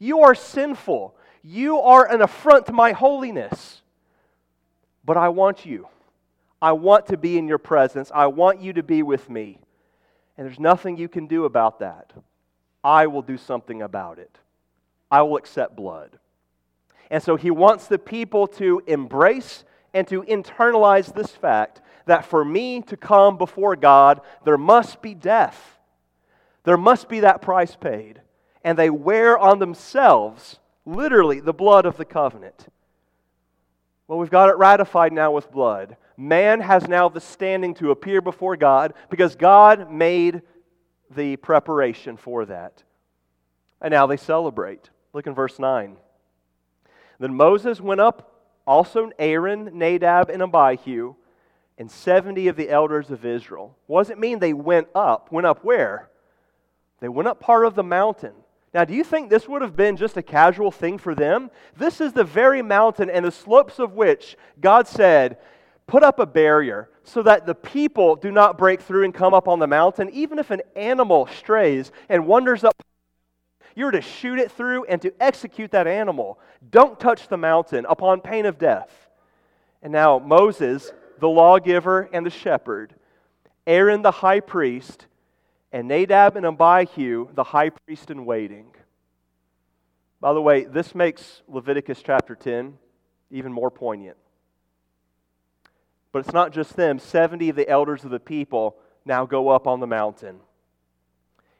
You 0.00 0.20
are 0.22 0.34
sinful. 0.34 1.14
You 1.42 1.78
are 1.78 2.10
an 2.12 2.20
affront 2.20 2.66
to 2.66 2.72
my 2.72 2.90
holiness. 2.90 3.82
But 5.04 5.16
I 5.16 5.28
want 5.28 5.64
you. 5.64 5.86
I 6.60 6.72
want 6.72 7.06
to 7.06 7.16
be 7.16 7.38
in 7.38 7.46
your 7.46 7.58
presence. 7.58 8.10
I 8.12 8.26
want 8.26 8.60
you 8.60 8.72
to 8.72 8.82
be 8.82 9.04
with 9.04 9.30
me. 9.30 9.60
And 10.36 10.46
there's 10.46 10.58
nothing 10.58 10.96
you 10.96 11.08
can 11.08 11.28
do 11.28 11.44
about 11.44 11.78
that. 11.78 12.12
I 12.82 13.06
will 13.06 13.22
do 13.22 13.36
something 13.36 13.82
about 13.82 14.18
it. 14.18 14.36
I 15.10 15.22
will 15.22 15.36
accept 15.36 15.76
blood. 15.76 16.18
And 17.10 17.22
so 17.22 17.36
he 17.36 17.50
wants 17.50 17.86
the 17.86 17.98
people 17.98 18.46
to 18.48 18.82
embrace 18.86 19.64
and 19.94 20.06
to 20.08 20.22
internalize 20.22 21.14
this 21.14 21.30
fact 21.30 21.80
that 22.06 22.24
for 22.24 22.44
me 22.44 22.82
to 22.82 22.96
come 22.96 23.38
before 23.38 23.76
God, 23.76 24.20
there 24.44 24.58
must 24.58 25.00
be 25.00 25.14
death. 25.14 25.78
There 26.64 26.76
must 26.76 27.08
be 27.08 27.20
that 27.20 27.42
price 27.42 27.76
paid. 27.76 28.20
And 28.62 28.78
they 28.78 28.90
wear 28.90 29.38
on 29.38 29.58
themselves 29.58 30.58
literally 30.84 31.40
the 31.40 31.54
blood 31.54 31.86
of 31.86 31.96
the 31.96 32.04
covenant. 32.04 32.66
Well, 34.06 34.18
we've 34.18 34.30
got 34.30 34.48
it 34.48 34.56
ratified 34.56 35.12
now 35.12 35.30
with 35.32 35.52
blood. 35.52 35.96
Man 36.16 36.60
has 36.60 36.88
now 36.88 37.08
the 37.08 37.20
standing 37.20 37.74
to 37.74 37.90
appear 37.90 38.20
before 38.20 38.56
God 38.56 38.94
because 39.10 39.36
God 39.36 39.90
made 39.90 40.42
the 41.10 41.36
preparation 41.36 42.16
for 42.16 42.46
that. 42.46 42.82
And 43.80 43.92
now 43.92 44.06
they 44.06 44.16
celebrate. 44.16 44.90
Look 45.18 45.26
in 45.26 45.34
verse 45.34 45.58
9. 45.58 45.96
Then 47.18 47.34
Moses 47.34 47.80
went 47.80 48.00
up, 48.00 48.40
also 48.64 49.10
Aaron, 49.18 49.76
Nadab, 49.76 50.30
and 50.30 50.40
Abihu, 50.40 51.16
and 51.76 51.90
70 51.90 52.46
of 52.46 52.54
the 52.54 52.70
elders 52.70 53.10
of 53.10 53.26
Israel. 53.26 53.76
What 53.88 54.04
does 54.04 54.10
it 54.10 54.20
mean 54.20 54.38
they 54.38 54.52
went 54.52 54.86
up? 54.94 55.32
Went 55.32 55.44
up 55.44 55.64
where? 55.64 56.08
They 57.00 57.08
went 57.08 57.26
up 57.26 57.40
part 57.40 57.66
of 57.66 57.74
the 57.74 57.82
mountain. 57.82 58.32
Now, 58.72 58.84
do 58.84 58.94
you 58.94 59.02
think 59.02 59.28
this 59.28 59.48
would 59.48 59.60
have 59.60 59.74
been 59.74 59.96
just 59.96 60.16
a 60.16 60.22
casual 60.22 60.70
thing 60.70 60.98
for 60.98 61.16
them? 61.16 61.50
This 61.76 62.00
is 62.00 62.12
the 62.12 62.22
very 62.22 62.62
mountain 62.62 63.10
and 63.10 63.24
the 63.24 63.32
slopes 63.32 63.80
of 63.80 63.94
which 63.94 64.36
God 64.60 64.86
said, 64.86 65.38
Put 65.88 66.04
up 66.04 66.20
a 66.20 66.26
barrier 66.26 66.90
so 67.02 67.24
that 67.24 67.44
the 67.44 67.56
people 67.56 68.14
do 68.14 68.30
not 68.30 68.56
break 68.56 68.82
through 68.82 69.02
and 69.02 69.12
come 69.12 69.34
up 69.34 69.48
on 69.48 69.58
the 69.58 69.66
mountain. 69.66 70.10
Even 70.10 70.38
if 70.38 70.52
an 70.52 70.62
animal 70.76 71.26
strays 71.26 71.90
and 72.08 72.28
wanders 72.28 72.62
up, 72.62 72.80
you're 73.78 73.92
to 73.92 74.00
shoot 74.00 74.40
it 74.40 74.50
through 74.50 74.84
and 74.86 75.00
to 75.02 75.14
execute 75.22 75.70
that 75.70 75.86
animal. 75.86 76.40
Don't 76.68 76.98
touch 76.98 77.28
the 77.28 77.36
mountain 77.36 77.86
upon 77.88 78.20
pain 78.20 78.44
of 78.44 78.58
death. 78.58 78.90
And 79.82 79.92
now, 79.92 80.18
Moses, 80.18 80.92
the 81.20 81.28
lawgiver 81.28 82.08
and 82.12 82.26
the 82.26 82.30
shepherd, 82.30 82.92
Aaron, 83.68 84.02
the 84.02 84.10
high 84.10 84.40
priest, 84.40 85.06
and 85.70 85.86
Nadab 85.86 86.36
and 86.36 86.44
Abihu, 86.44 87.28
the 87.34 87.44
high 87.44 87.70
priest 87.70 88.10
in 88.10 88.24
waiting. 88.24 88.72
By 90.20 90.32
the 90.32 90.42
way, 90.42 90.64
this 90.64 90.94
makes 90.94 91.42
Leviticus 91.46 92.02
chapter 92.02 92.34
10 92.34 92.76
even 93.30 93.52
more 93.52 93.70
poignant. 93.70 94.16
But 96.10 96.20
it's 96.20 96.32
not 96.32 96.52
just 96.52 96.74
them, 96.74 96.98
70 96.98 97.50
of 97.50 97.56
the 97.56 97.68
elders 97.68 98.02
of 98.02 98.10
the 98.10 98.18
people 98.18 98.76
now 99.04 99.24
go 99.26 99.50
up 99.50 99.68
on 99.68 99.78
the 99.78 99.86
mountain. 99.86 100.40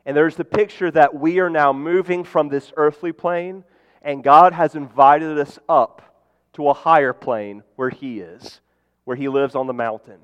And 0.09 0.17
there's 0.17 0.37
the 0.37 0.45
picture 0.45 0.91
that 0.91 1.15
we 1.15 1.39
are 1.39 1.51
now 1.51 1.75
moving 1.75 2.25
from 2.25 2.49
this 2.49 2.73
earthly 2.79 3.13
plane, 3.13 3.63
and 4.01 4.25
God 4.25 4.55
has 4.55 4.75
invited 4.75 5.39
us 5.39 5.59
up 5.69 6.25
to 6.55 6.71
a 6.71 6.73
higher 6.73 7.13
plane 7.13 7.63
where 7.77 7.91
He 7.91 8.21
is, 8.21 8.63
where 9.05 9.19
He 9.19 9.29
lives 9.29 9.55
on 9.55 9.67
the 9.67 9.75
mountain. 9.75 10.19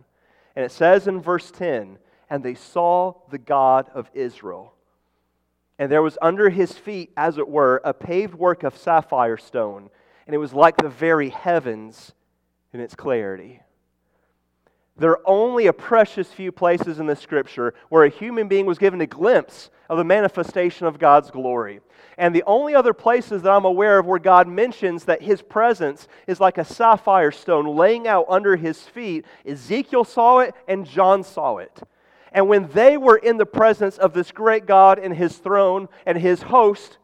And 0.57 0.65
it 0.65 0.73
says 0.73 1.07
in 1.07 1.21
verse 1.21 1.51
10 1.51 1.99
and 2.31 2.43
they 2.43 2.55
saw 2.55 3.13
the 3.31 3.37
God 3.37 3.91
of 3.93 4.11
Israel. 4.15 4.73
And 5.79 5.93
there 5.93 6.01
was 6.01 6.17
under 6.23 6.49
his 6.49 6.73
feet, 6.73 7.13
as 7.15 7.37
it 7.37 7.47
were, 7.47 7.83
a 7.85 7.93
paved 7.93 8.35
work 8.35 8.63
of 8.63 8.79
sapphire 8.79 9.37
stone, 9.37 9.91
and 10.27 10.33
it 10.33 10.39
was 10.39 10.55
like 10.55 10.79
the 10.79 10.89
very 10.89 11.29
heavens 11.29 12.15
in 12.73 12.81
its 12.81 12.95
clarity. 12.95 13.61
There 14.97 15.11
are 15.11 15.23
only 15.25 15.67
a 15.67 15.73
precious 15.73 16.33
few 16.33 16.53
places 16.53 17.01
in 17.01 17.07
the 17.07 17.17
scripture 17.17 17.75
where 17.89 18.05
a 18.05 18.09
human 18.09 18.47
being 18.47 18.65
was 18.65 18.79
given 18.79 19.01
a 19.01 19.07
glimpse 19.07 19.71
of 19.89 19.99
the 19.99 20.05
manifestation 20.05 20.87
of 20.87 21.01
God's 21.01 21.33
glory. 21.33 21.81
And 22.17 22.33
the 22.33 22.45
only 22.47 22.77
other 22.77 22.95
places 22.95 23.43
that 23.43 23.51
I'm 23.51 23.65
aware 23.65 23.99
of 23.99 24.07
where 24.07 24.21
God 24.21 24.47
mentions 24.47 25.05
that 25.05 25.23
his 25.23 25.43
presence 25.43 26.07
is 26.29 26.39
like 26.39 26.59
a 26.59 26.65
sapphire 26.65 27.33
stone 27.33 27.67
laying 27.77 28.07
out 28.07 28.27
under 28.29 28.55
his 28.55 28.83
feet, 28.83 29.25
Ezekiel 29.45 30.05
saw 30.05 30.39
it 30.39 30.55
and 30.69 30.87
John 30.87 31.25
saw 31.25 31.57
it. 31.59 31.83
And 32.31 32.49
when 32.49 32.69
they 32.69 32.97
were 32.97 33.17
in 33.17 33.37
the 33.37 33.47
presence 33.47 33.99
of 33.99 34.13
this 34.13 34.31
great 34.31 34.67
God 34.67 35.01
and 35.01 35.17
his 35.17 35.39
throne 35.39 35.89
and 36.07 36.19
his 36.19 36.43
host, 36.43 36.99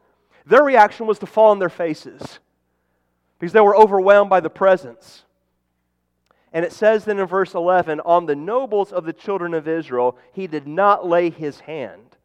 their 0.47 0.62
reaction 0.62 1.06
was 1.06 1.18
to 1.20 1.26
fall 1.26 1.50
on 1.50 1.59
their 1.59 1.68
faces 1.68 2.38
because 3.38 3.52
they 3.52 3.61
were 3.61 3.76
overwhelmed 3.76 4.30
by 4.30 4.40
the 4.40 4.50
presence. 4.50 5.25
And 6.52 6.64
it 6.64 6.73
says 6.73 7.04
then 7.04 7.19
in 7.19 7.26
verse 7.26 7.54
11 7.54 8.00
on 8.00 8.26
the 8.26 8.35
nobles 8.35 8.92
of 8.92 9.04
the 9.04 9.12
children 9.12 9.54
of 9.54 9.69
Israel, 9.69 10.19
he 10.33 10.47
did 10.47 10.66
not 10.66 11.07
lay 11.07 11.30
his 11.30 11.61
hand. 11.61 12.16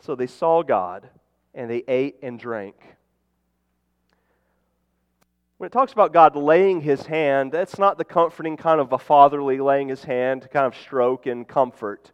So 0.00 0.14
they 0.14 0.26
saw 0.26 0.62
God 0.62 1.08
and 1.54 1.70
they 1.70 1.82
ate 1.88 2.16
and 2.22 2.38
drank. 2.38 2.76
When 5.58 5.66
it 5.66 5.72
talks 5.72 5.92
about 5.92 6.12
God 6.12 6.36
laying 6.36 6.82
his 6.82 7.06
hand, 7.06 7.50
that's 7.50 7.78
not 7.78 7.96
the 7.96 8.04
comforting 8.04 8.58
kind 8.58 8.78
of 8.78 8.92
a 8.92 8.98
fatherly 8.98 9.58
laying 9.58 9.88
his 9.88 10.04
hand 10.04 10.42
to 10.42 10.48
kind 10.48 10.66
of 10.66 10.76
stroke 10.76 11.26
and 11.26 11.48
comfort. 11.48 12.12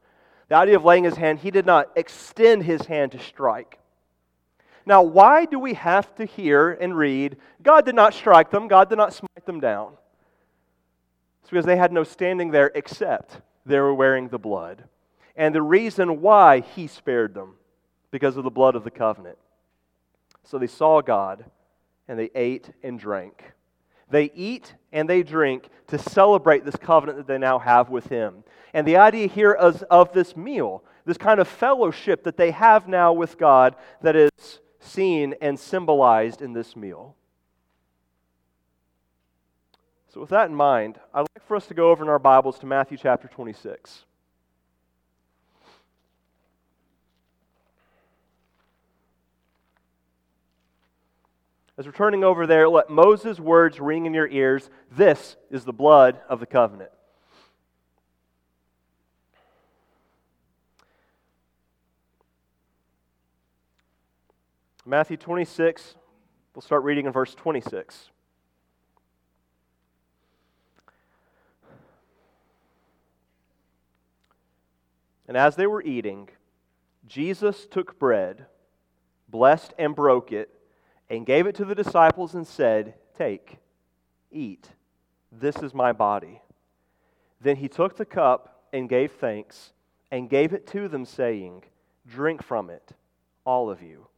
The 0.48 0.54
idea 0.54 0.76
of 0.76 0.84
laying 0.84 1.04
his 1.04 1.16
hand, 1.16 1.40
he 1.40 1.50
did 1.50 1.66
not 1.66 1.90
extend 1.96 2.62
his 2.62 2.82
hand 2.86 3.12
to 3.12 3.18
strike. 3.18 3.80
Now, 4.86 5.02
why 5.02 5.44
do 5.44 5.58
we 5.58 5.74
have 5.74 6.14
to 6.16 6.24
hear 6.24 6.72
and 6.72 6.96
read, 6.96 7.36
God 7.62 7.84
did 7.84 7.94
not 7.94 8.14
strike 8.14 8.50
them, 8.50 8.68
God 8.68 8.88
did 8.88 8.96
not 8.96 9.12
smite 9.12 9.44
them 9.44 9.60
down? 9.60 9.94
Because 11.52 11.66
they 11.66 11.76
had 11.76 11.92
no 11.92 12.02
standing 12.02 12.50
there 12.50 12.72
except 12.74 13.42
they 13.66 13.78
were 13.78 13.92
wearing 13.92 14.28
the 14.28 14.38
blood. 14.38 14.84
And 15.36 15.54
the 15.54 15.60
reason 15.60 16.22
why 16.22 16.60
he 16.60 16.86
spared 16.86 17.34
them, 17.34 17.56
because 18.10 18.38
of 18.38 18.44
the 18.44 18.50
blood 18.50 18.74
of 18.74 18.84
the 18.84 18.90
covenant. 18.90 19.36
So 20.44 20.56
they 20.56 20.66
saw 20.66 21.02
God 21.02 21.44
and 22.08 22.18
they 22.18 22.30
ate 22.34 22.70
and 22.82 22.98
drank. 22.98 23.52
They 24.08 24.30
eat 24.34 24.72
and 24.92 25.06
they 25.06 25.22
drink 25.22 25.68
to 25.88 25.98
celebrate 25.98 26.64
this 26.64 26.76
covenant 26.76 27.18
that 27.18 27.26
they 27.26 27.36
now 27.36 27.58
have 27.58 27.90
with 27.90 28.06
Him. 28.06 28.44
And 28.72 28.86
the 28.86 28.96
idea 28.96 29.26
here 29.26 29.54
is 29.62 29.82
of 29.90 30.10
this 30.14 30.34
meal, 30.34 30.82
this 31.04 31.18
kind 31.18 31.38
of 31.38 31.48
fellowship 31.48 32.24
that 32.24 32.38
they 32.38 32.52
have 32.52 32.88
now 32.88 33.12
with 33.12 33.36
God 33.36 33.76
that 34.00 34.16
is 34.16 34.30
seen 34.80 35.34
and 35.42 35.60
symbolized 35.60 36.40
in 36.40 36.54
this 36.54 36.74
meal. 36.74 37.14
So, 40.12 40.20
with 40.20 40.30
that 40.30 40.50
in 40.50 40.54
mind, 40.54 40.98
I'd 41.14 41.26
for 41.52 41.56
us 41.56 41.66
to 41.66 41.74
go 41.74 41.90
over 41.90 42.02
in 42.02 42.08
our 42.08 42.18
Bibles 42.18 42.58
to 42.58 42.64
Matthew 42.64 42.96
chapter 42.96 43.28
26. 43.28 44.06
As 51.76 51.84
we're 51.84 51.92
turning 51.92 52.24
over 52.24 52.46
there, 52.46 52.70
let 52.70 52.88
Moses' 52.88 53.38
words 53.38 53.78
ring 53.78 54.06
in 54.06 54.14
your 54.14 54.26
ears. 54.28 54.70
This 54.90 55.36
is 55.50 55.66
the 55.66 55.74
blood 55.74 56.22
of 56.26 56.40
the 56.40 56.46
covenant. 56.46 56.90
Matthew 64.86 65.18
26, 65.18 65.96
we'll 66.54 66.62
start 66.62 66.82
reading 66.82 67.04
in 67.04 67.12
verse 67.12 67.34
26. 67.34 68.11
And 75.28 75.36
as 75.36 75.56
they 75.56 75.66
were 75.66 75.82
eating, 75.82 76.28
Jesus 77.06 77.66
took 77.66 77.98
bread, 77.98 78.46
blessed 79.28 79.74
and 79.78 79.94
broke 79.94 80.32
it, 80.32 80.50
and 81.08 81.26
gave 81.26 81.46
it 81.46 81.54
to 81.56 81.64
the 81.64 81.74
disciples 81.74 82.34
and 82.34 82.46
said, 82.46 82.94
Take, 83.16 83.58
eat, 84.30 84.70
this 85.30 85.56
is 85.56 85.74
my 85.74 85.92
body. 85.92 86.40
Then 87.40 87.56
he 87.56 87.68
took 87.68 87.96
the 87.96 88.04
cup 88.04 88.64
and 88.72 88.88
gave 88.88 89.12
thanks 89.12 89.72
and 90.10 90.30
gave 90.30 90.52
it 90.52 90.66
to 90.68 90.88
them, 90.88 91.04
saying, 91.04 91.64
Drink 92.06 92.42
from 92.42 92.70
it, 92.70 92.92
all 93.44 93.70
of 93.70 93.82
you. 93.82 94.08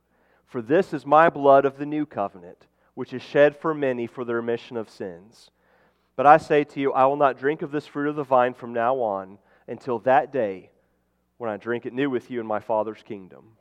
For 0.46 0.62
this 0.62 0.92
is 0.92 1.04
my 1.04 1.30
blood 1.30 1.64
of 1.64 1.78
the 1.78 1.86
new 1.86 2.06
covenant, 2.06 2.66
which 2.94 3.12
is 3.12 3.22
shed 3.22 3.56
for 3.56 3.74
many 3.74 4.06
for 4.06 4.24
the 4.24 4.34
remission 4.34 4.76
of 4.76 4.90
sins. 4.90 5.50
But 6.16 6.26
I 6.26 6.36
say 6.36 6.64
to 6.64 6.80
you, 6.80 6.92
I 6.92 7.06
will 7.06 7.16
not 7.16 7.38
drink 7.38 7.62
of 7.62 7.72
this 7.72 7.86
fruit 7.86 8.08
of 8.08 8.16
the 8.16 8.22
vine 8.22 8.54
from 8.54 8.72
now 8.72 8.96
on 8.96 9.38
until 9.66 9.98
that 10.00 10.32
day 10.32 10.70
when 11.38 11.50
I 11.50 11.56
drink 11.56 11.86
it 11.86 11.92
new 11.92 12.10
with 12.10 12.30
you 12.30 12.40
in 12.40 12.46
my 12.46 12.60
Father's 12.60 13.02
kingdom. 13.02 13.56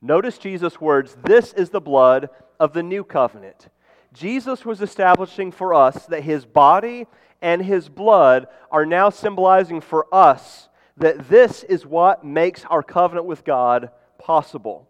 Notice 0.00 0.38
Jesus' 0.38 0.80
words 0.80 1.16
this 1.24 1.52
is 1.52 1.70
the 1.70 1.80
blood 1.80 2.30
of 2.60 2.72
the 2.72 2.82
new 2.82 3.04
covenant. 3.04 3.68
Jesus 4.12 4.64
was 4.64 4.80
establishing 4.80 5.52
for 5.52 5.74
us 5.74 6.06
that 6.06 6.22
his 6.22 6.44
body 6.44 7.06
and 7.42 7.62
his 7.62 7.88
blood 7.88 8.46
are 8.70 8.86
now 8.86 9.10
symbolizing 9.10 9.80
for 9.80 10.12
us 10.12 10.68
that 10.96 11.28
this 11.28 11.62
is 11.64 11.86
what 11.86 12.24
makes 12.24 12.64
our 12.64 12.82
covenant 12.82 13.26
with 13.26 13.44
God 13.44 13.90
possible. 14.18 14.88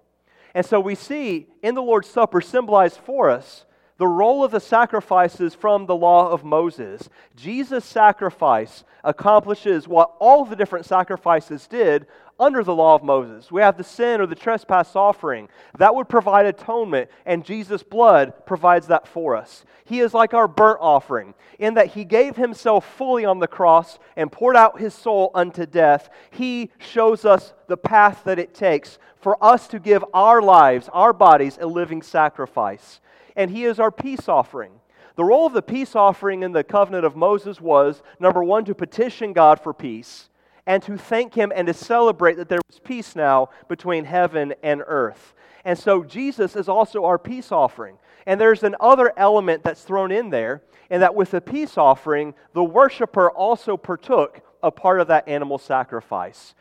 And 0.54 0.64
so 0.64 0.80
we 0.80 0.94
see 0.94 1.46
in 1.62 1.74
the 1.74 1.82
Lord's 1.82 2.08
Supper 2.08 2.40
symbolized 2.40 2.98
for 2.98 3.28
us 3.28 3.66
the 3.98 4.06
role 4.06 4.44
of 4.44 4.52
the 4.52 4.60
sacrifices 4.60 5.54
from 5.54 5.86
the 5.86 5.96
law 5.96 6.30
of 6.30 6.44
Moses. 6.44 7.08
Jesus' 7.36 7.84
sacrifice 7.84 8.84
accomplishes 9.04 9.88
what 9.88 10.12
all 10.20 10.44
the 10.44 10.56
different 10.56 10.86
sacrifices 10.86 11.66
did 11.66 12.06
under 12.40 12.62
the 12.62 12.74
law 12.74 12.94
of 12.94 13.02
Moses. 13.02 13.50
We 13.50 13.60
have 13.60 13.76
the 13.76 13.82
sin 13.82 14.20
or 14.20 14.26
the 14.26 14.36
trespass 14.36 14.94
offering. 14.94 15.48
That 15.78 15.96
would 15.96 16.08
provide 16.08 16.46
atonement, 16.46 17.10
and 17.26 17.44
Jesus' 17.44 17.82
blood 17.82 18.46
provides 18.46 18.86
that 18.86 19.08
for 19.08 19.34
us. 19.34 19.64
He 19.84 19.98
is 19.98 20.14
like 20.14 20.32
our 20.32 20.46
burnt 20.46 20.78
offering, 20.80 21.34
in 21.58 21.74
that 21.74 21.88
he 21.88 22.04
gave 22.04 22.36
himself 22.36 22.86
fully 22.96 23.24
on 23.24 23.40
the 23.40 23.48
cross 23.48 23.98
and 24.16 24.30
poured 24.30 24.54
out 24.54 24.80
his 24.80 24.94
soul 24.94 25.32
unto 25.34 25.66
death. 25.66 26.08
He 26.30 26.70
shows 26.78 27.24
us 27.24 27.52
the 27.66 27.76
path 27.76 28.22
that 28.24 28.38
it 28.38 28.54
takes 28.54 29.00
for 29.16 29.42
us 29.42 29.66
to 29.68 29.80
give 29.80 30.04
our 30.14 30.40
lives, 30.40 30.88
our 30.92 31.12
bodies, 31.12 31.58
a 31.60 31.66
living 31.66 32.02
sacrifice 32.02 33.00
and 33.38 33.52
he 33.52 33.64
is 33.64 33.80
our 33.80 33.92
peace 33.92 34.28
offering. 34.28 34.72
The 35.14 35.24
role 35.24 35.46
of 35.46 35.52
the 35.52 35.62
peace 35.62 35.96
offering 35.96 36.42
in 36.42 36.52
the 36.52 36.64
covenant 36.64 37.06
of 37.06 37.16
Moses 37.16 37.60
was 37.60 38.02
number 38.20 38.42
one, 38.44 38.64
to 38.66 38.74
petition 38.74 39.32
God 39.32 39.60
for 39.60 39.72
peace, 39.72 40.28
and 40.66 40.82
to 40.82 40.98
thank 40.98 41.34
him 41.34 41.52
and 41.54 41.66
to 41.68 41.72
celebrate 41.72 42.34
that 42.34 42.48
there 42.48 42.60
was 42.68 42.80
peace 42.80 43.16
now 43.16 43.48
between 43.68 44.04
heaven 44.04 44.54
and 44.62 44.82
earth. 44.86 45.34
And 45.64 45.78
so 45.78 46.02
Jesus 46.02 46.56
is 46.56 46.68
also 46.68 47.04
our 47.04 47.18
peace 47.18 47.52
offering. 47.52 47.98
And 48.26 48.40
there's 48.40 48.64
an 48.64 48.76
other 48.80 49.12
element 49.16 49.62
that's 49.62 49.82
thrown 49.82 50.12
in 50.12 50.30
there, 50.30 50.62
and 50.90 51.00
that 51.02 51.14
with 51.14 51.30
the 51.30 51.40
peace 51.40 51.78
offering, 51.78 52.34
the 52.54 52.64
worshiper 52.64 53.30
also 53.30 53.76
partook 53.76 54.40
a 54.62 54.70
part 54.70 55.00
of 55.00 55.08
that 55.08 55.28
animal 55.28 55.58
sacrifice. 55.58 56.54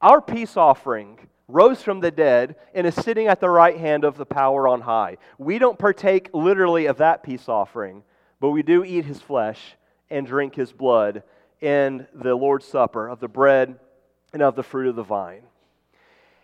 Our 0.00 0.20
peace 0.20 0.56
offering 0.56 1.18
rose 1.48 1.82
from 1.82 2.00
the 2.00 2.10
dead, 2.10 2.56
and 2.74 2.86
is 2.86 2.94
sitting 2.94 3.28
at 3.28 3.40
the 3.40 3.48
right 3.48 3.78
hand 3.78 4.04
of 4.04 4.16
the 4.16 4.26
power 4.26 4.66
on 4.66 4.80
high. 4.80 5.16
We 5.38 5.58
don't 5.58 5.78
partake 5.78 6.30
literally 6.32 6.86
of 6.86 6.98
that 6.98 7.22
peace 7.22 7.48
offering, 7.48 8.02
but 8.40 8.50
we 8.50 8.62
do 8.62 8.84
eat 8.84 9.04
his 9.04 9.20
flesh 9.20 9.76
and 10.10 10.26
drink 10.26 10.54
his 10.54 10.72
blood 10.72 11.22
in 11.60 12.06
the 12.14 12.34
Lord's 12.34 12.66
Supper 12.66 13.08
of 13.08 13.20
the 13.20 13.28
bread 13.28 13.78
and 14.32 14.42
of 14.42 14.56
the 14.56 14.62
fruit 14.62 14.88
of 14.88 14.96
the 14.96 15.02
vine. 15.02 15.42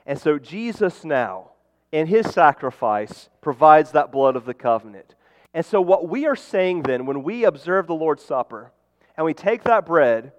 And 0.06 0.18
so 0.18 0.38
Jesus 0.38 1.04
now, 1.04 1.50
in 1.90 2.06
his 2.06 2.30
sacrifice, 2.30 3.28
provides 3.40 3.92
that 3.92 4.10
blood 4.12 4.36
of 4.36 4.44
the 4.44 4.54
covenant. 4.54 5.14
And 5.54 5.64
so, 5.64 5.80
what 5.80 6.08
we 6.08 6.26
are 6.26 6.36
saying 6.36 6.84
then, 6.84 7.04
when 7.04 7.22
we 7.22 7.44
observe 7.44 7.86
the 7.86 7.94
Lord's 7.94 8.24
Supper 8.24 8.72
and 9.16 9.26
we 9.26 9.34
take 9.34 9.64
that 9.64 9.84
bread 9.84 10.32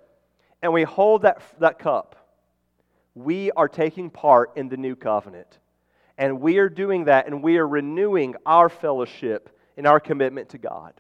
and 0.62 0.74
we 0.74 0.84
hold 0.84 1.22
that, 1.22 1.42
that 1.60 1.78
cup, 1.78 2.16
we 3.16 3.52
are 3.52 3.68
taking 3.68 4.10
part 4.10 4.52
in 4.56 4.70
the 4.70 4.78
new 4.78 4.96
covenant. 4.96 5.60
And 6.18 6.42
we 6.42 6.58
are 6.60 6.70
doing 6.70 7.06
that, 7.06 7.28
and 7.28 7.42
we 7.42 7.58
are 7.58 7.68
renewing 7.68 8.36
our 8.46 8.70
fellowship 8.70 9.50
and 9.78 9.88
our 9.88 10.00
commitment 10.00 10.50
to 10.50 10.58
God. 10.58 10.94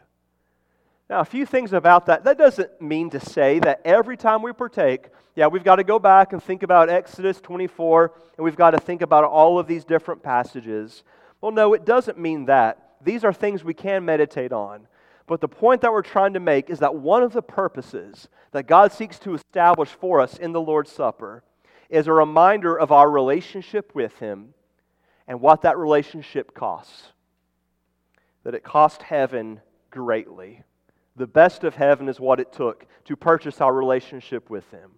Now, 1.10 1.20
a 1.20 1.26
few 1.26 1.46
things 1.46 1.74
about 1.74 2.08
that. 2.08 2.24
That 2.24 2.38
doesn't 2.38 2.82
mean 2.82 3.10
to 3.12 3.20
say 3.20 3.60
that 3.60 3.82
every 3.86 4.18
time 4.18 4.42
we 4.42 4.54
partake, 4.54 5.10
yeah, 5.36 5.48
we've 5.48 5.64
got 5.64 5.76
to 5.76 5.84
go 5.84 6.00
back 6.00 6.34
and 6.34 6.42
think 6.42 6.64
about 6.64 6.90
Exodus 6.90 7.40
24, 7.42 8.14
and 8.38 8.44
we've 8.44 8.56
got 8.56 8.72
to 8.72 8.80
think 8.80 9.02
about 9.02 9.24
all 9.24 9.60
of 9.60 9.68
these 9.68 9.84
different 9.84 10.24
passages. 10.24 11.04
Well, 11.42 11.52
no, 11.52 11.74
it 11.74 11.86
doesn't 11.86 12.18
mean 12.18 12.46
that. 12.46 12.96
These 13.04 13.24
are 13.24 13.34
things 13.34 13.64
we 13.64 13.74
can 13.74 14.06
meditate 14.06 14.54
on. 14.54 14.88
But 15.28 15.42
the 15.42 15.48
point 15.48 15.82
that 15.82 15.92
we're 15.92 16.02
trying 16.02 16.34
to 16.34 16.40
make 16.40 16.70
is 16.70 16.80
that 16.80 16.96
one 16.96 17.24
of 17.24 17.34
the 17.34 17.42
purposes 17.42 18.28
that 18.52 18.68
God 18.68 18.92
seeks 18.92 19.20
to 19.20 19.34
establish 19.34 19.90
for 19.90 20.20
us 20.20 20.38
in 20.38 20.52
the 20.52 20.62
Lord's 20.62 20.92
Supper 20.92 21.44
is 21.94 22.08
a 22.08 22.14
reminder 22.14 22.78
of 22.78 22.92
our 22.92 23.10
relationship 23.10 23.94
with 23.94 24.18
Him 24.18 24.56
and 25.28 25.40
what 25.40 25.62
that 25.62 25.78
relationship 25.78 26.56
costs. 26.56 27.10
That 28.44 28.56
it 28.56 28.64
cost 28.64 29.04
heaven 29.04 29.62
greatly. 29.92 30.64
The 31.16 31.28
best 31.28 31.64
of 31.64 31.76
heaven 31.76 32.10
is 32.10 32.20
what 32.20 32.40
it 32.40 32.52
took 32.52 32.88
to 33.06 33.16
purchase 33.16 33.62
our 33.62 33.72
relationship 33.72 34.50
with 34.50 34.70
Him. 34.72 34.94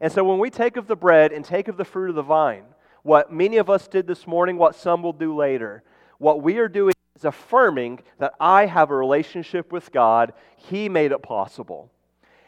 And 0.00 0.12
so 0.12 0.22
when 0.22 0.38
we 0.38 0.50
take 0.50 0.76
of 0.76 0.86
the 0.86 0.94
bread 0.94 1.32
and 1.32 1.44
take 1.44 1.66
of 1.66 1.76
the 1.76 1.84
fruit 1.84 2.10
of 2.10 2.14
the 2.14 2.22
vine, 2.22 2.64
what 3.02 3.32
many 3.32 3.56
of 3.56 3.68
us 3.68 3.88
did 3.88 4.06
this 4.06 4.24
morning, 4.24 4.56
what 4.56 4.76
some 4.76 5.02
will 5.02 5.12
do 5.12 5.34
later, 5.34 5.82
what 6.18 6.42
we 6.42 6.58
are 6.58 6.68
doing 6.68 6.94
is 7.16 7.24
affirming 7.24 8.04
that 8.18 8.34
I 8.38 8.66
have 8.66 8.90
a 8.90 8.96
relationship 8.96 9.72
with 9.72 9.90
God. 9.90 10.32
He 10.56 10.88
made 10.88 11.10
it 11.10 11.24
possible. 11.24 11.90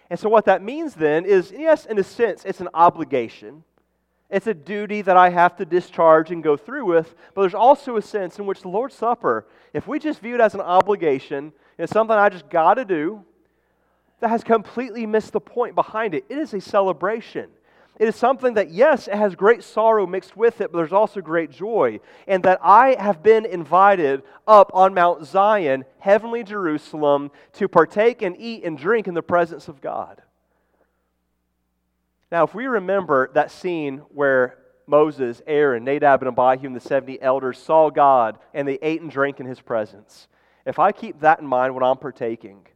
And 0.08 0.18
so, 0.18 0.28
what 0.28 0.44
that 0.44 0.62
means 0.62 0.94
then 0.94 1.24
is, 1.24 1.50
yes, 1.50 1.86
in 1.86 1.98
a 1.98 2.04
sense, 2.04 2.44
it's 2.44 2.60
an 2.60 2.68
obligation. 2.74 3.64
It's 4.28 4.46
a 4.46 4.54
duty 4.54 5.02
that 5.02 5.16
I 5.16 5.30
have 5.30 5.56
to 5.56 5.64
discharge 5.64 6.30
and 6.30 6.42
go 6.42 6.56
through 6.56 6.84
with, 6.84 7.14
but 7.34 7.42
there's 7.42 7.54
also 7.54 7.96
a 7.96 8.02
sense 8.02 8.38
in 8.38 8.46
which 8.46 8.62
the 8.62 8.68
Lord's 8.68 8.94
Supper, 8.94 9.46
if 9.72 9.86
we 9.86 9.98
just 9.98 10.20
view 10.20 10.34
it 10.34 10.40
as 10.40 10.54
an 10.54 10.60
obligation, 10.60 11.52
it's 11.78 11.92
something 11.92 12.16
I 12.16 12.28
just 12.28 12.48
got 12.48 12.74
to 12.74 12.84
do, 12.84 13.24
that 14.20 14.28
has 14.28 14.42
completely 14.42 15.06
missed 15.06 15.32
the 15.32 15.40
point 15.40 15.74
behind 15.74 16.14
it. 16.14 16.24
It 16.28 16.38
is 16.38 16.54
a 16.54 16.60
celebration. 16.60 17.50
It 17.98 18.08
is 18.08 18.16
something 18.16 18.54
that, 18.54 18.70
yes, 18.70 19.08
it 19.08 19.14
has 19.14 19.34
great 19.34 19.62
sorrow 19.62 20.06
mixed 20.06 20.36
with 20.36 20.60
it, 20.60 20.70
but 20.70 20.78
there's 20.78 20.92
also 20.92 21.22
great 21.22 21.50
joy. 21.50 22.00
And 22.26 22.42
that 22.42 22.58
I 22.62 22.94
have 23.00 23.22
been 23.22 23.46
invited 23.46 24.22
up 24.46 24.70
on 24.74 24.92
Mount 24.92 25.24
Zion, 25.24 25.86
heavenly 25.98 26.44
Jerusalem, 26.44 27.30
to 27.54 27.68
partake 27.68 28.20
and 28.20 28.36
eat 28.38 28.64
and 28.64 28.76
drink 28.76 29.08
in 29.08 29.14
the 29.14 29.22
presence 29.22 29.68
of 29.68 29.80
God. 29.80 30.20
Now, 32.30 32.44
if 32.44 32.54
we 32.54 32.66
remember 32.66 33.30
that 33.32 33.50
scene 33.50 33.98
where 34.10 34.58
Moses, 34.86 35.40
Aaron, 35.46 35.84
Nadab, 35.84 36.22
and 36.22 36.28
Abihu, 36.28 36.66
and 36.66 36.76
the 36.76 36.80
70 36.80 37.22
elders 37.22 37.58
saw 37.58 37.88
God 37.88 38.38
and 38.52 38.68
they 38.68 38.78
ate 38.82 39.00
and 39.00 39.10
drank 39.10 39.40
in 39.40 39.46
his 39.46 39.60
presence, 39.60 40.28
if 40.66 40.78
I 40.78 40.92
keep 40.92 41.20
that 41.20 41.40
in 41.40 41.46
mind 41.46 41.74
when 41.74 41.82
I'm 41.82 41.96
partaking, 41.96 42.66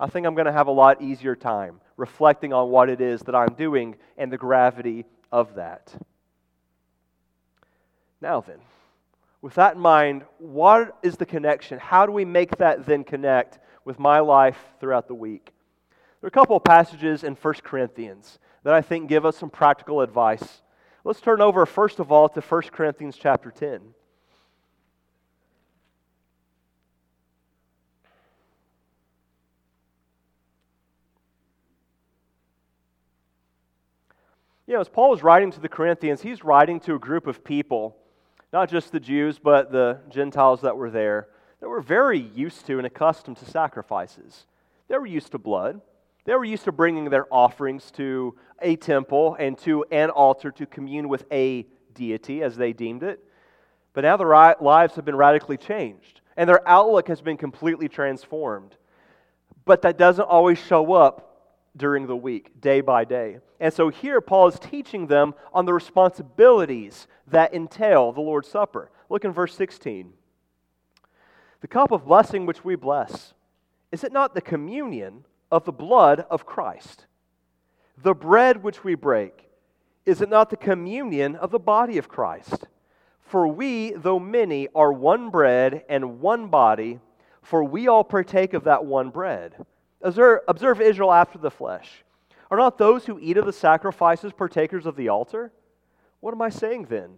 I 0.00 0.08
think 0.08 0.26
I'm 0.26 0.34
going 0.34 0.46
to 0.46 0.52
have 0.52 0.66
a 0.66 0.72
lot 0.72 1.00
easier 1.00 1.36
time 1.36 1.80
reflecting 1.96 2.52
on 2.52 2.70
what 2.70 2.88
it 2.88 3.00
is 3.00 3.22
that 3.22 3.34
I'm 3.34 3.54
doing 3.54 3.96
and 4.16 4.30
the 4.32 4.38
gravity 4.38 5.04
of 5.32 5.54
that. 5.54 5.94
Now, 8.20 8.40
then, 8.40 8.58
with 9.42 9.54
that 9.54 9.76
in 9.76 9.80
mind, 9.80 10.24
what 10.38 10.96
is 11.02 11.16
the 11.16 11.26
connection? 11.26 11.78
How 11.78 12.06
do 12.06 12.12
we 12.12 12.24
make 12.24 12.56
that 12.58 12.86
then 12.86 13.04
connect 13.04 13.58
with 13.84 13.98
my 13.98 14.20
life 14.20 14.58
throughout 14.80 15.08
the 15.08 15.14
week? 15.14 15.52
There 16.20 16.26
are 16.26 16.28
a 16.28 16.30
couple 16.30 16.56
of 16.56 16.64
passages 16.64 17.22
in 17.22 17.34
1 17.34 17.54
Corinthians 17.62 18.38
that 18.62 18.74
I 18.74 18.80
think 18.80 19.08
give 19.08 19.24
us 19.24 19.36
some 19.36 19.50
practical 19.50 20.00
advice. 20.00 20.62
Let's 21.04 21.20
turn 21.20 21.40
over, 21.40 21.64
first 21.66 22.00
of 22.00 22.10
all, 22.10 22.28
to 22.30 22.40
1 22.40 22.62
Corinthians 22.72 23.16
chapter 23.16 23.50
10. 23.50 23.80
You 34.66 34.74
know, 34.74 34.80
as 34.80 34.88
Paul 34.88 35.14
is 35.14 35.22
writing 35.22 35.52
to 35.52 35.60
the 35.60 35.68
Corinthians, 35.68 36.22
he's 36.22 36.42
writing 36.42 36.80
to 36.80 36.96
a 36.96 36.98
group 36.98 37.28
of 37.28 37.44
people, 37.44 37.96
not 38.52 38.68
just 38.68 38.90
the 38.90 38.98
Jews, 38.98 39.38
but 39.38 39.70
the 39.70 40.00
Gentiles 40.08 40.62
that 40.62 40.76
were 40.76 40.90
there, 40.90 41.28
that 41.60 41.68
were 41.68 41.80
very 41.80 42.18
used 42.18 42.66
to 42.66 42.78
and 42.78 42.86
accustomed 42.86 43.36
to 43.36 43.44
sacrifices. 43.44 44.46
They 44.88 44.98
were 44.98 45.06
used 45.06 45.30
to 45.32 45.38
blood. 45.38 45.80
They 46.24 46.34
were 46.34 46.44
used 46.44 46.64
to 46.64 46.72
bringing 46.72 47.10
their 47.10 47.32
offerings 47.32 47.92
to 47.92 48.34
a 48.60 48.74
temple 48.74 49.36
and 49.38 49.56
to 49.58 49.84
an 49.92 50.10
altar 50.10 50.50
to 50.50 50.66
commune 50.66 51.08
with 51.08 51.24
a 51.30 51.64
deity, 51.94 52.42
as 52.42 52.56
they 52.56 52.72
deemed 52.72 53.04
it. 53.04 53.22
But 53.92 54.02
now 54.02 54.16
their 54.16 54.56
lives 54.60 54.96
have 54.96 55.04
been 55.04 55.14
radically 55.14 55.58
changed, 55.58 56.22
and 56.36 56.48
their 56.48 56.68
outlook 56.68 57.06
has 57.06 57.20
been 57.20 57.36
completely 57.36 57.88
transformed. 57.88 58.76
But 59.64 59.82
that 59.82 59.96
doesn't 59.96 60.24
always 60.24 60.58
show 60.58 60.92
up 60.94 61.35
during 61.76 62.06
the 62.06 62.16
week, 62.16 62.60
day 62.60 62.80
by 62.80 63.04
day. 63.04 63.38
And 63.60 63.72
so 63.72 63.88
here, 63.88 64.20
Paul 64.20 64.48
is 64.48 64.58
teaching 64.58 65.06
them 65.06 65.34
on 65.52 65.64
the 65.64 65.74
responsibilities 65.74 67.06
that 67.26 67.54
entail 67.54 68.12
the 68.12 68.20
Lord's 68.20 68.48
Supper. 68.48 68.90
Look 69.08 69.24
in 69.24 69.32
verse 69.32 69.54
16. 69.54 70.12
The 71.60 71.68
cup 71.68 71.90
of 71.90 72.06
blessing 72.06 72.46
which 72.46 72.64
we 72.64 72.76
bless, 72.76 73.34
is 73.90 74.04
it 74.04 74.12
not 74.12 74.34
the 74.34 74.40
communion 74.40 75.24
of 75.50 75.64
the 75.64 75.72
blood 75.72 76.26
of 76.30 76.46
Christ? 76.46 77.06
The 78.02 78.14
bread 78.14 78.62
which 78.62 78.84
we 78.84 78.94
break, 78.94 79.48
is 80.04 80.20
it 80.20 80.28
not 80.28 80.50
the 80.50 80.56
communion 80.56 81.34
of 81.34 81.50
the 81.50 81.58
body 81.58 81.98
of 81.98 82.08
Christ? 82.08 82.68
For 83.20 83.48
we, 83.48 83.90
though 83.92 84.20
many, 84.20 84.68
are 84.74 84.92
one 84.92 85.30
bread 85.30 85.84
and 85.88 86.20
one 86.20 86.48
body, 86.48 87.00
for 87.42 87.64
we 87.64 87.88
all 87.88 88.04
partake 88.04 88.54
of 88.54 88.64
that 88.64 88.84
one 88.84 89.10
bread. 89.10 89.64
Observe, 90.02 90.40
observe 90.48 90.80
Israel 90.80 91.12
after 91.12 91.38
the 91.38 91.50
flesh. 91.50 92.04
Are 92.50 92.58
not 92.58 92.78
those 92.78 93.06
who 93.06 93.18
eat 93.20 93.36
of 93.36 93.46
the 93.46 93.52
sacrifices 93.52 94.32
partakers 94.32 94.86
of 94.86 94.96
the 94.96 95.08
altar? 95.08 95.52
What 96.20 96.32
am 96.32 96.42
I 96.42 96.48
saying 96.48 96.84
then? 96.84 97.14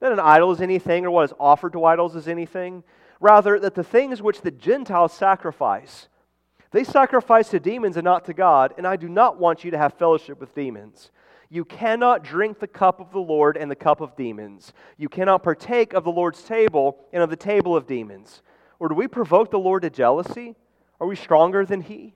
That 0.00 0.12
an 0.12 0.20
idol 0.20 0.52
is 0.52 0.60
anything, 0.60 1.04
or 1.04 1.10
what 1.10 1.24
is 1.24 1.34
offered 1.38 1.72
to 1.74 1.84
idols 1.84 2.16
is 2.16 2.28
anything? 2.28 2.82
Rather, 3.20 3.58
that 3.60 3.74
the 3.74 3.84
things 3.84 4.22
which 4.22 4.40
the 4.40 4.50
Gentiles 4.50 5.12
sacrifice, 5.12 6.08
they 6.70 6.84
sacrifice 6.84 7.50
to 7.50 7.60
demons 7.60 7.96
and 7.96 8.04
not 8.04 8.24
to 8.24 8.32
God, 8.32 8.72
and 8.78 8.86
I 8.86 8.96
do 8.96 9.08
not 9.08 9.38
want 9.38 9.64
you 9.64 9.70
to 9.72 9.78
have 9.78 9.94
fellowship 9.94 10.40
with 10.40 10.54
demons. 10.54 11.10
You 11.50 11.64
cannot 11.64 12.22
drink 12.22 12.60
the 12.60 12.68
cup 12.68 13.00
of 13.00 13.10
the 13.10 13.18
Lord 13.18 13.56
and 13.56 13.70
the 13.70 13.76
cup 13.76 14.00
of 14.00 14.16
demons. 14.16 14.72
You 14.96 15.08
cannot 15.08 15.42
partake 15.42 15.92
of 15.92 16.04
the 16.04 16.12
Lord's 16.12 16.42
table 16.44 16.96
and 17.12 17.22
of 17.22 17.28
the 17.28 17.36
table 17.36 17.76
of 17.76 17.88
demons. 17.88 18.40
Or 18.78 18.88
do 18.88 18.94
we 18.94 19.08
provoke 19.08 19.50
the 19.50 19.58
Lord 19.58 19.82
to 19.82 19.90
jealousy? 19.90 20.54
Are 21.00 21.06
we 21.06 21.16
stronger 21.16 21.66
than 21.66 21.80
He? 21.82 22.14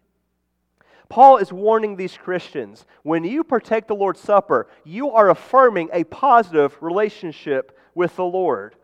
Paul 1.08 1.36
is 1.36 1.52
warning 1.52 1.96
these 1.96 2.16
Christians 2.16 2.86
when 3.02 3.24
you 3.24 3.44
partake 3.44 3.86
the 3.86 3.94
Lord's 3.94 4.20
Supper, 4.20 4.68
you 4.84 5.10
are 5.10 5.30
affirming 5.30 5.90
a 5.92 6.04
positive 6.04 6.76
relationship 6.80 7.78
with 7.94 8.16
the 8.16 8.24
Lord. 8.24 8.76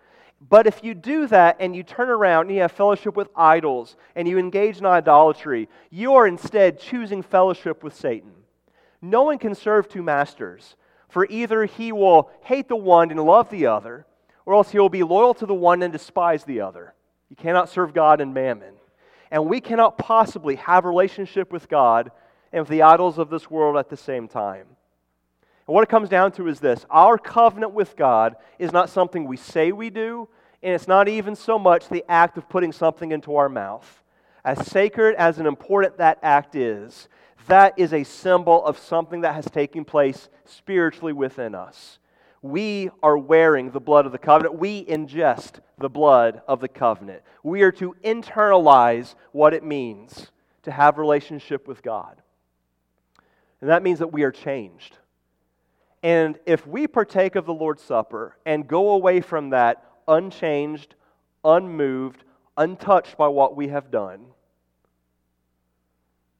But 0.49 0.67
if 0.67 0.83
you 0.83 0.95
do 0.95 1.27
that 1.27 1.57
and 1.61 1.77
you 1.77 1.83
turn 1.83 2.09
around 2.09 2.47
and 2.47 2.55
you 2.55 2.63
have 2.63 2.73
fellowship 2.73 3.15
with 3.15 3.29
idols 3.37 3.97
and 4.15 4.27
you 4.27 4.39
engage 4.39 4.79
in 4.79 4.87
idolatry, 4.87 5.69
you 5.91 6.15
are 6.15 6.27
instead 6.27 6.79
choosing 6.79 7.23
fellowship 7.23 7.83
with 7.85 7.95
Satan. 7.95 8.33
No 9.03 9.25
one 9.25 9.39
can 9.39 9.55
serve 9.55 9.89
two 9.89 10.03
masters, 10.03 10.77
for 11.09 11.27
either 11.27 11.65
he 11.65 11.93
will 11.93 12.31
hate 12.43 12.69
the 12.69 12.77
one 12.77 13.11
and 13.11 13.23
love 13.23 13.51
the 13.51 13.67
other, 13.67 14.07
or 14.47 14.55
else 14.55 14.71
he 14.71 14.79
will 14.79 14.89
be 14.89 15.03
loyal 15.03 15.35
to 15.35 15.47
the 15.47 15.55
one 15.55 15.83
and 15.83 15.93
despise 15.93 16.45
the 16.45 16.61
other. 16.61 16.95
You 17.29 17.37
cannot 17.37 17.69
serve 17.69 17.95
God 17.95 18.21
and 18.21 18.33
mammon. 18.33 18.75
And 19.31 19.47
we 19.47 19.61
cannot 19.61 19.97
possibly 19.99 20.57
have 20.57 20.85
a 20.85 20.89
relationship 20.89 21.53
with 21.53 21.69
God 21.69 22.11
and 22.53 22.63
with 22.63 22.69
the 22.69 22.83
idols 22.83 23.19
of 23.19 23.31
this 23.31 23.51
world 23.51 23.77
at 23.77 23.89
the 23.89 23.97
same 23.97 24.27
time. 24.27 24.67
And 25.67 25.75
what 25.75 25.85
it 25.85 25.89
comes 25.89 26.09
down 26.09 26.33
to 26.33 26.49
is 26.49 26.59
this 26.59 26.85
our 26.91 27.17
covenant 27.17 27.73
with 27.73 27.97
God 27.97 28.35
is 28.59 28.73
not 28.73 28.91
something 28.91 29.25
we 29.25 29.37
say 29.37 29.71
we 29.71 29.89
do, 29.89 30.29
and 30.63 30.75
it's 30.75 30.89
not 30.89 31.09
even 31.09 31.37
so 31.37 31.59
much 31.59 31.89
the 31.89 32.05
act 32.09 32.37
of 32.37 32.49
putting 32.49 32.73
something 32.73 33.13
into 33.13 33.37
our 33.37 33.49
mouth. 33.49 34.03
As 34.45 34.67
sacred 34.67 35.15
as 35.17 35.39
and 35.39 35.47
important 35.47 35.99
that 35.99 36.19
act 36.23 36.57
is, 36.57 37.09
that 37.47 37.75
is 37.79 37.93
a 37.93 38.05
symbol 38.05 38.65
of 38.65 38.79
something 38.79 39.21
that 39.21 39.35
has 39.35 39.45
taken 39.45 39.85
place 39.85 40.29
spiritually 40.45 41.13
within 41.13 41.55
us 41.55 42.00
we 42.43 42.91
are 43.03 43.19
wearing 43.19 43.71
the 43.71 43.81
blood 43.81 44.07
of 44.07 44.13
the 44.13 44.19
covenant. 44.19 44.59
We 44.59 44.85
ingest 44.85 45.61
the 45.79 45.91
blood 45.91 46.43
of 46.49 46.61
the 46.61 46.69
covenant. 46.69 47.23
We 47.43 47.63
are 47.63 47.73
to 47.73 47.95
internalize 48.03 49.15
what 49.33 49.53
it 49.53 49.63
means 49.63 50.31
to 50.63 50.71
have 50.71 50.99
relationship 50.99 51.69
with 51.69 51.83
God. 51.83 52.21
And 53.61 53.69
that 53.69 53.83
means 53.83 53.99
that 53.99 54.13
we 54.13 54.23
are 54.23 54.33
changed. 54.33 54.97
And 56.03 56.39
if 56.47 56.67
we 56.67 56.87
partake 56.87 57.37
of 57.37 57.45
the 57.45 57.53
Lord's 57.53 57.83
Supper 57.83 58.37
and 58.47 58.67
go 58.67 58.91
away 58.91 59.21
from 59.21 59.51
that 59.51 59.85
unchanged, 60.09 60.95
unmoved, 61.45 62.25
untouched 62.57 63.19
by 63.19 63.29
what 63.29 63.55
we 63.55 63.69
have 63.69 63.91
done, 63.91 64.25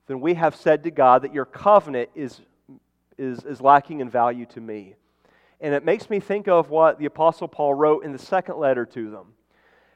then 0.07 0.21
we 0.21 0.35
have 0.35 0.57
said 0.57 0.83
to 0.85 0.91
God 0.91 1.23
that 1.23 1.35
your 1.35 1.45
covenant 1.45 2.09
is, 2.15 2.41
is, 3.19 3.45
is 3.45 3.61
lacking 3.61 4.01
in 4.01 4.09
value 4.09 4.47
to 4.47 4.61
me. 4.61 4.95
And 5.61 5.75
it 5.75 5.85
makes 5.85 6.09
me 6.09 6.21
think 6.21 6.49
of 6.49 6.71
what 6.71 6.99
the 6.99 7.05
Apostle 7.07 7.49
Paul 7.49 7.75
wrote 7.75 8.05
in 8.05 8.13
the 8.13 8.19
second 8.19 8.57
letter 8.57 8.87
to 8.87 9.11
them. 9.11 9.35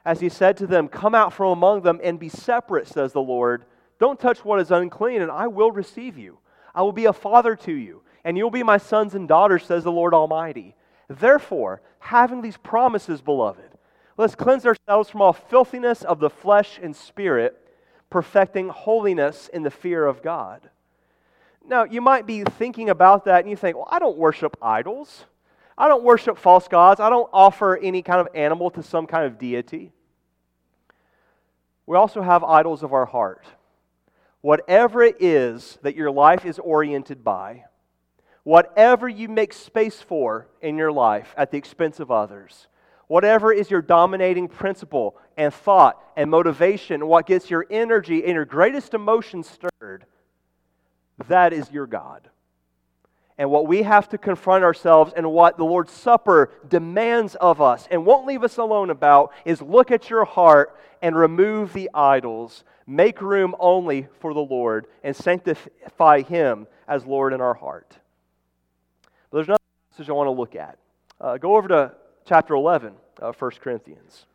As 0.05 0.21
he 0.21 0.29
said 0.29 0.57
to 0.59 0.67
them, 0.67 0.89
Come 0.89 1.15
out 1.15 1.33
from 1.33 1.53
among 1.53 1.83
them 1.83 2.01
and 2.03 2.19
be 2.19 2.29
separate, 2.29 2.87
says 2.87 3.13
the 3.13 3.23
Lord. 3.23 3.65
Don't 3.99 4.21
touch 4.21 4.45
what 4.45 4.61
is 4.61 4.71
unclean, 4.71 5.23
and 5.23 5.31
I 5.31 5.47
will 5.47 5.71
receive 5.71 6.19
you. 6.19 6.39
I 6.75 6.83
will 6.83 6.93
be 6.93 7.07
a 7.07 7.13
father 7.13 7.57
to 7.57 7.73
you, 7.73 8.03
and 8.25 8.37
you'll 8.37 8.51
be 8.51 8.63
my 8.63 8.77
sons 8.77 9.15
and 9.15 9.27
daughters, 9.27 9.65
says 9.65 9.85
the 9.85 9.93
Lord 9.93 10.13
Almighty. 10.13 10.75
Therefore, 11.09 11.81
having 12.01 12.43
these 12.43 12.57
promises, 12.57 13.23
beloved, 13.23 13.79
let's 14.17 14.35
cleanse 14.35 14.67
ourselves 14.67 15.09
from 15.09 15.23
all 15.23 15.33
filthiness 15.33 16.03
of 16.03 16.19
the 16.19 16.31
flesh 16.31 16.79
and 16.83 16.95
spirit, 16.95 17.61
perfecting 18.11 18.69
holiness 18.69 19.49
in 19.53 19.63
the 19.63 19.71
fear 19.71 20.05
of 20.05 20.23
God. 20.23 20.69
Now, 21.67 21.85
you 21.85 22.01
might 22.01 22.27
be 22.27 22.45
thinking 22.45 22.91
about 22.91 23.25
that 23.25 23.41
and 23.41 23.51
you 23.51 23.57
think, 23.57 23.77
well, 23.77 23.89
I 23.91 23.99
don't 23.99 24.19
worship 24.19 24.57
idols. 24.61 25.25
I 25.77 25.89
don't 25.89 26.05
worship 26.05 26.39
false 26.39 26.69
gods. 26.69 27.01
I 27.01 27.11
don't 27.11 27.29
offer 27.33 27.77
any 27.77 28.03
kind 28.03 28.21
of 28.21 28.29
animal 28.35 28.71
to 28.71 28.83
some 28.83 29.07
kind 29.07 29.25
of 29.27 29.39
deity. 29.39 29.93
We 31.87 31.97
also 31.97 32.23
have 32.23 32.45
idols 32.45 32.83
of 32.83 32.93
our 32.93 33.07
heart. 33.07 33.45
Whatever 34.41 35.03
it 35.03 35.17
is 35.21 35.79
that 35.83 35.97
your 35.97 36.11
life 36.11 36.45
is 36.45 36.59
oriented 36.59 37.25
by, 37.25 37.65
whatever 38.43 39.09
you 39.09 39.29
make 39.29 39.53
space 39.53 40.01
for 40.01 40.49
in 40.61 40.77
your 40.77 40.93
life 40.93 41.35
at 41.37 41.51
the 41.51 41.59
expense 41.59 41.99
of 41.99 42.11
others, 42.11 42.69
whatever 43.07 43.53
is 43.53 43.71
your 43.71 43.83
dominating 43.83 44.49
principle 44.49 45.17
and 45.37 45.53
thought 45.53 46.01
and 46.17 46.31
motivation, 46.31 47.07
what 47.07 47.27
gets 47.27 47.51
your 47.51 47.67
energy 47.71 48.23
and 48.25 48.35
your 48.35 48.45
greatest 48.45 48.95
emotion 48.95 49.43
stirred, 49.43 50.05
that 51.29 51.53
is 51.53 51.71
your 51.71 51.87
God. 51.87 52.29
And 53.37 53.51
what 53.51 53.67
we 53.67 53.83
have 53.83 54.09
to 54.11 54.19
confront 54.19 54.63
ourselves 54.63 55.13
and 55.17 55.33
what 55.33 55.57
the 55.57 55.65
Lord's 55.65 55.93
Supper 55.93 56.53
demands 56.69 57.35
of 57.37 57.61
us 57.61 57.89
and 57.91 58.07
won't 58.07 58.27
leave 58.27 58.45
us 58.45 58.59
alone 58.59 58.91
about 58.91 59.33
is 59.45 59.61
look 59.61 59.91
at 59.91 60.09
your 60.09 60.25
heart 60.25 60.79
and 61.03 61.17
remove 61.17 61.73
the 61.73 61.91
idols. 61.93 62.63
Make 62.87 63.21
room 63.21 63.57
only 63.59 64.07
for 64.21 64.35
the 64.35 64.41
Lord 64.41 64.87
and 65.03 65.17
sanctify 65.17 66.23
Him 66.23 66.69
as 66.87 67.05
Lord 67.05 67.33
in 67.33 67.41
our 67.41 67.55
heart. 67.55 67.99
there's 69.33 69.49
another 69.49 69.61
passage 69.91 70.09
I 70.09 70.13
want 70.13 70.29
to 70.29 70.33
look 70.33 70.55
at. 70.55 70.79
Uh, 71.21 71.37
go 71.37 71.57
over 71.57 71.69
to 71.69 71.93
chapter 72.25 72.55
11 72.55 72.95
of 73.19 73.41
1 73.41 73.51
Corinthians. 73.61 74.27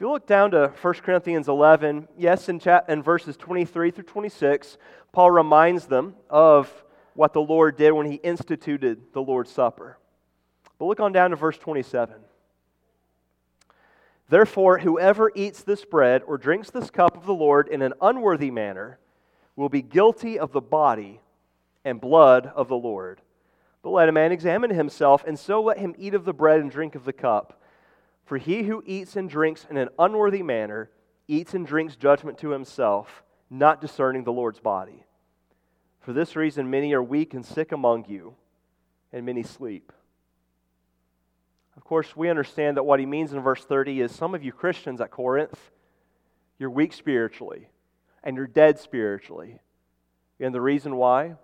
If 0.00 0.04
you 0.04 0.12
look 0.12 0.26
down 0.26 0.52
to 0.52 0.72
1 0.80 0.94
Corinthians 0.94 1.46
11, 1.46 2.08
yes, 2.16 2.48
in, 2.48 2.58
in 2.88 3.02
verses 3.02 3.36
23 3.36 3.90
through 3.90 4.04
26, 4.04 4.78
Paul 5.12 5.30
reminds 5.30 5.84
them 5.84 6.14
of 6.30 6.72
what 7.12 7.34
the 7.34 7.42
Lord 7.42 7.76
did 7.76 7.92
when 7.92 8.06
he 8.06 8.14
instituted 8.14 9.12
the 9.12 9.20
Lord's 9.20 9.50
Supper. 9.50 9.98
But 10.78 10.86
look 10.86 11.00
on 11.00 11.12
down 11.12 11.28
to 11.30 11.36
verse 11.36 11.58
27. 11.58 12.14
Therefore, 14.30 14.78
whoever 14.78 15.30
eats 15.34 15.62
this 15.64 15.84
bread 15.84 16.22
or 16.26 16.38
drinks 16.38 16.70
this 16.70 16.88
cup 16.88 17.14
of 17.14 17.26
the 17.26 17.34
Lord 17.34 17.68
in 17.68 17.82
an 17.82 17.92
unworthy 18.00 18.50
manner 18.50 18.98
will 19.54 19.68
be 19.68 19.82
guilty 19.82 20.38
of 20.38 20.52
the 20.52 20.62
body 20.62 21.20
and 21.84 22.00
blood 22.00 22.50
of 22.54 22.68
the 22.68 22.74
Lord. 22.74 23.20
But 23.82 23.90
let 23.90 24.08
a 24.08 24.12
man 24.12 24.32
examine 24.32 24.70
himself, 24.70 25.24
and 25.26 25.38
so 25.38 25.60
let 25.62 25.76
him 25.76 25.94
eat 25.98 26.14
of 26.14 26.24
the 26.24 26.32
bread 26.32 26.60
and 26.60 26.70
drink 26.70 26.94
of 26.94 27.04
the 27.04 27.12
cup. 27.12 27.59
For 28.30 28.38
he 28.38 28.62
who 28.62 28.84
eats 28.86 29.16
and 29.16 29.28
drinks 29.28 29.66
in 29.68 29.76
an 29.76 29.88
unworthy 29.98 30.44
manner 30.44 30.88
eats 31.26 31.52
and 31.52 31.66
drinks 31.66 31.96
judgment 31.96 32.38
to 32.38 32.50
himself, 32.50 33.24
not 33.50 33.80
discerning 33.80 34.22
the 34.22 34.30
Lord's 34.30 34.60
body. 34.60 35.04
For 35.98 36.12
this 36.12 36.36
reason, 36.36 36.70
many 36.70 36.92
are 36.92 37.02
weak 37.02 37.34
and 37.34 37.44
sick 37.44 37.72
among 37.72 38.04
you, 38.06 38.36
and 39.12 39.26
many 39.26 39.42
sleep. 39.42 39.92
Of 41.76 41.82
course, 41.82 42.14
we 42.14 42.30
understand 42.30 42.76
that 42.76 42.84
what 42.84 43.00
he 43.00 43.04
means 43.04 43.32
in 43.32 43.40
verse 43.40 43.64
30 43.64 44.00
is 44.00 44.14
some 44.14 44.32
of 44.36 44.44
you 44.44 44.52
Christians 44.52 45.00
at 45.00 45.10
Corinth, 45.10 45.72
you're 46.56 46.70
weak 46.70 46.92
spiritually, 46.92 47.66
and 48.22 48.36
you're 48.36 48.46
dead 48.46 48.78
spiritually. 48.78 49.58
And 50.38 50.54
the 50.54 50.60
reason 50.60 50.94
why? 50.94 51.34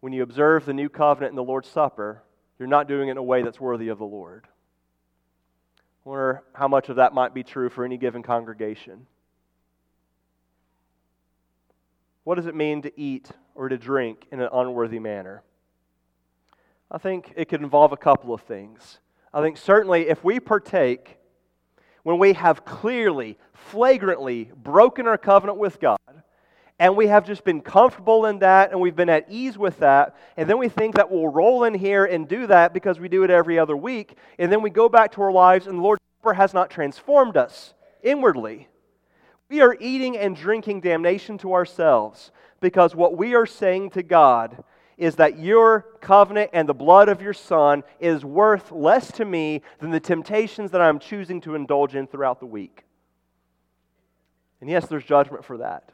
When 0.00 0.14
you 0.14 0.22
observe 0.22 0.64
the 0.64 0.72
new 0.72 0.88
covenant 0.88 1.32
in 1.32 1.36
the 1.36 1.44
Lord's 1.44 1.68
Supper, 1.68 2.22
you're 2.58 2.68
not 2.68 2.88
doing 2.88 3.08
it 3.08 3.10
in 3.10 3.16
a 3.18 3.22
way 3.22 3.42
that's 3.42 3.60
worthy 3.60 3.88
of 3.88 3.98
the 3.98 4.06
Lord. 4.06 4.48
I 6.04 6.08
wonder 6.08 6.42
how 6.52 6.66
much 6.66 6.88
of 6.88 6.96
that 6.96 7.14
might 7.14 7.32
be 7.32 7.44
true 7.44 7.68
for 7.68 7.84
any 7.84 7.96
given 7.96 8.22
congregation. 8.22 9.06
What 12.24 12.36
does 12.36 12.46
it 12.46 12.54
mean 12.54 12.82
to 12.82 13.00
eat 13.00 13.30
or 13.54 13.68
to 13.68 13.78
drink 13.78 14.26
in 14.32 14.40
an 14.40 14.48
unworthy 14.52 14.98
manner? 14.98 15.42
I 16.90 16.98
think 16.98 17.32
it 17.36 17.48
could 17.48 17.62
involve 17.62 17.92
a 17.92 17.96
couple 17.96 18.34
of 18.34 18.42
things. 18.42 18.98
I 19.32 19.40
think 19.42 19.56
certainly 19.56 20.08
if 20.08 20.22
we 20.22 20.40
partake 20.40 21.18
when 22.02 22.18
we 22.18 22.32
have 22.32 22.64
clearly, 22.64 23.38
flagrantly 23.52 24.50
broken 24.56 25.06
our 25.06 25.16
covenant 25.16 25.58
with 25.58 25.80
God, 25.80 25.98
and 26.82 26.96
we 26.96 27.06
have 27.06 27.24
just 27.24 27.44
been 27.44 27.60
comfortable 27.60 28.26
in 28.26 28.40
that 28.40 28.72
and 28.72 28.80
we've 28.80 28.96
been 28.96 29.08
at 29.08 29.24
ease 29.28 29.56
with 29.56 29.78
that, 29.78 30.16
and 30.36 30.50
then 30.50 30.58
we 30.58 30.68
think 30.68 30.96
that 30.96 31.08
we'll 31.08 31.28
roll 31.28 31.62
in 31.62 31.74
here 31.74 32.06
and 32.06 32.26
do 32.26 32.44
that 32.48 32.74
because 32.74 32.98
we 32.98 33.08
do 33.08 33.22
it 33.22 33.30
every 33.30 33.56
other 33.56 33.76
week, 33.76 34.16
and 34.36 34.50
then 34.50 34.62
we 34.62 34.68
go 34.68 34.88
back 34.88 35.12
to 35.12 35.22
our 35.22 35.30
lives 35.30 35.68
and 35.68 35.78
the 35.78 35.96
Supper 36.18 36.34
has 36.34 36.52
not 36.52 36.70
transformed 36.70 37.36
us 37.36 37.74
inwardly. 38.02 38.66
We 39.48 39.60
are 39.60 39.76
eating 39.78 40.18
and 40.18 40.34
drinking 40.34 40.80
damnation 40.80 41.38
to 41.38 41.52
ourselves 41.52 42.32
because 42.58 42.96
what 42.96 43.16
we 43.16 43.36
are 43.36 43.46
saying 43.46 43.90
to 43.90 44.02
God 44.02 44.64
is 44.96 45.14
that 45.16 45.38
your 45.38 45.86
covenant 46.00 46.50
and 46.52 46.68
the 46.68 46.74
blood 46.74 47.08
of 47.08 47.22
your 47.22 47.32
Son 47.32 47.84
is 48.00 48.24
worth 48.24 48.72
less 48.72 49.12
to 49.12 49.24
me 49.24 49.62
than 49.78 49.92
the 49.92 50.00
temptations 50.00 50.72
that 50.72 50.80
I'm 50.80 50.98
choosing 50.98 51.40
to 51.42 51.54
indulge 51.54 51.94
in 51.94 52.08
throughout 52.08 52.40
the 52.40 52.46
week. 52.46 52.82
And 54.60 54.68
yes, 54.68 54.86
there's 54.86 55.04
judgment 55.04 55.44
for 55.44 55.58
that. 55.58 55.92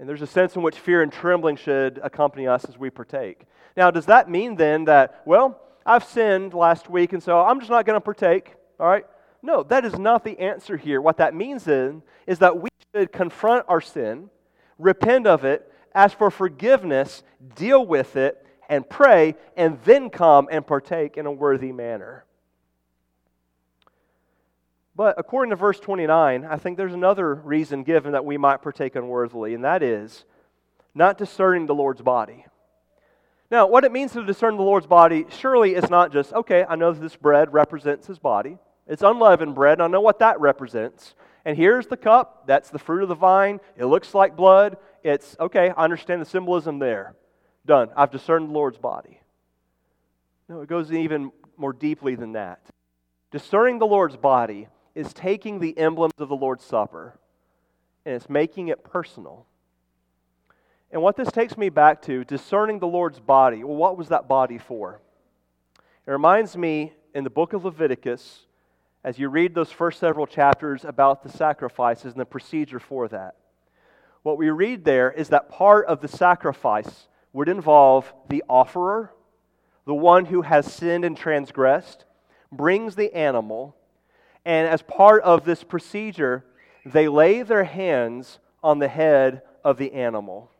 And 0.00 0.08
there's 0.08 0.22
a 0.22 0.26
sense 0.26 0.56
in 0.56 0.62
which 0.62 0.78
fear 0.78 1.02
and 1.02 1.12
trembling 1.12 1.56
should 1.56 2.00
accompany 2.02 2.46
us 2.46 2.64
as 2.64 2.78
we 2.78 2.88
partake. 2.88 3.42
Now, 3.76 3.90
does 3.90 4.06
that 4.06 4.30
mean 4.30 4.56
then 4.56 4.86
that, 4.86 5.20
well, 5.26 5.60
I've 5.84 6.04
sinned 6.04 6.54
last 6.54 6.88
week, 6.88 7.12
and 7.12 7.22
so 7.22 7.38
I'm 7.38 7.60
just 7.60 7.70
not 7.70 7.84
going 7.84 7.98
to 7.98 8.00
partake? 8.00 8.54
All 8.80 8.88
right? 8.88 9.04
No, 9.42 9.62
that 9.64 9.84
is 9.84 9.98
not 9.98 10.24
the 10.24 10.38
answer 10.40 10.78
here. 10.78 11.02
What 11.02 11.18
that 11.18 11.34
means 11.34 11.64
then 11.64 12.02
is 12.26 12.38
that 12.38 12.62
we 12.62 12.70
should 12.94 13.12
confront 13.12 13.66
our 13.68 13.82
sin, 13.82 14.30
repent 14.78 15.26
of 15.26 15.44
it, 15.44 15.70
ask 15.94 16.16
for 16.16 16.30
forgiveness, 16.30 17.22
deal 17.54 17.84
with 17.84 18.16
it, 18.16 18.42
and 18.70 18.88
pray, 18.88 19.34
and 19.54 19.78
then 19.84 20.08
come 20.08 20.48
and 20.50 20.66
partake 20.66 21.18
in 21.18 21.26
a 21.26 21.32
worthy 21.32 21.72
manner. 21.72 22.24
But 25.00 25.14
according 25.16 25.48
to 25.48 25.56
verse 25.56 25.80
29, 25.80 26.44
I 26.44 26.56
think 26.58 26.76
there's 26.76 26.92
another 26.92 27.34
reason 27.34 27.84
given 27.84 28.12
that 28.12 28.26
we 28.26 28.36
might 28.36 28.60
partake 28.60 28.96
unworthily, 28.96 29.54
and 29.54 29.64
that 29.64 29.82
is 29.82 30.26
not 30.94 31.16
discerning 31.16 31.64
the 31.64 31.74
Lord's 31.74 32.02
body. 32.02 32.44
Now, 33.50 33.66
what 33.66 33.84
it 33.84 33.92
means 33.92 34.12
to 34.12 34.26
discern 34.26 34.58
the 34.58 34.62
Lord's 34.62 34.86
body 34.86 35.24
surely 35.30 35.74
is 35.74 35.88
not 35.88 36.12
just, 36.12 36.34
okay, 36.34 36.66
I 36.68 36.76
know 36.76 36.92
this 36.92 37.16
bread 37.16 37.50
represents 37.54 38.06
his 38.06 38.18
body. 38.18 38.58
It's 38.86 39.00
unleavened 39.00 39.54
bread. 39.54 39.78
and 39.78 39.84
I 39.84 39.86
know 39.86 40.02
what 40.02 40.18
that 40.18 40.38
represents. 40.38 41.14
And 41.46 41.56
here's 41.56 41.86
the 41.86 41.96
cup. 41.96 42.46
That's 42.46 42.68
the 42.68 42.78
fruit 42.78 43.02
of 43.02 43.08
the 43.08 43.14
vine. 43.14 43.60
It 43.78 43.86
looks 43.86 44.12
like 44.12 44.36
blood. 44.36 44.76
It's, 45.02 45.34
okay, 45.40 45.70
I 45.70 45.84
understand 45.84 46.20
the 46.20 46.26
symbolism 46.26 46.78
there. 46.78 47.14
Done. 47.64 47.88
I've 47.96 48.10
discerned 48.10 48.50
the 48.50 48.52
Lord's 48.52 48.76
body. 48.76 49.22
No, 50.46 50.60
it 50.60 50.68
goes 50.68 50.92
even 50.92 51.32
more 51.56 51.72
deeply 51.72 52.16
than 52.16 52.32
that. 52.32 52.60
Discerning 53.30 53.78
the 53.78 53.86
Lord's 53.86 54.18
body 54.18 54.68
is 54.94 55.12
taking 55.12 55.60
the 55.60 55.76
emblems 55.78 56.14
of 56.18 56.28
the 56.28 56.36
Lord's 56.36 56.64
Supper 56.64 57.18
and 58.04 58.14
it's 58.14 58.28
making 58.28 58.68
it 58.68 58.82
personal. 58.82 59.46
And 60.90 61.02
what 61.02 61.16
this 61.16 61.30
takes 61.30 61.56
me 61.56 61.68
back 61.68 62.02
to, 62.02 62.24
discerning 62.24 62.78
the 62.78 62.86
Lord's 62.86 63.20
body, 63.20 63.62
well, 63.62 63.76
what 63.76 63.96
was 63.96 64.08
that 64.08 64.26
body 64.26 64.58
for? 64.58 65.00
It 66.06 66.10
reminds 66.10 66.56
me 66.56 66.92
in 67.14 67.24
the 67.24 67.30
book 67.30 67.52
of 67.52 67.64
Leviticus 67.64 68.46
as 69.04 69.18
you 69.18 69.28
read 69.28 69.54
those 69.54 69.70
first 69.70 70.00
several 70.00 70.26
chapters 70.26 70.84
about 70.84 71.22
the 71.22 71.28
sacrifices 71.28 72.12
and 72.12 72.20
the 72.20 72.26
procedure 72.26 72.80
for 72.80 73.08
that. 73.08 73.36
What 74.22 74.36
we 74.36 74.50
read 74.50 74.84
there 74.84 75.10
is 75.10 75.28
that 75.28 75.48
part 75.48 75.86
of 75.86 76.00
the 76.00 76.08
sacrifice 76.08 77.08
would 77.32 77.48
involve 77.48 78.12
the 78.28 78.44
offerer, 78.48 79.12
the 79.86 79.94
one 79.94 80.26
who 80.26 80.42
has 80.42 80.70
sinned 80.70 81.04
and 81.04 81.16
transgressed, 81.16 82.04
brings 82.52 82.96
the 82.96 83.14
animal, 83.14 83.76
and 84.44 84.68
as 84.68 84.82
part 84.82 85.22
of 85.22 85.44
this 85.44 85.62
procedure, 85.62 86.44
they 86.84 87.08
lay 87.08 87.42
their 87.42 87.64
hands 87.64 88.38
on 88.62 88.78
the 88.78 88.88
head 88.88 89.42
of 89.64 89.76
the 89.76 89.92
animal. 89.92 90.50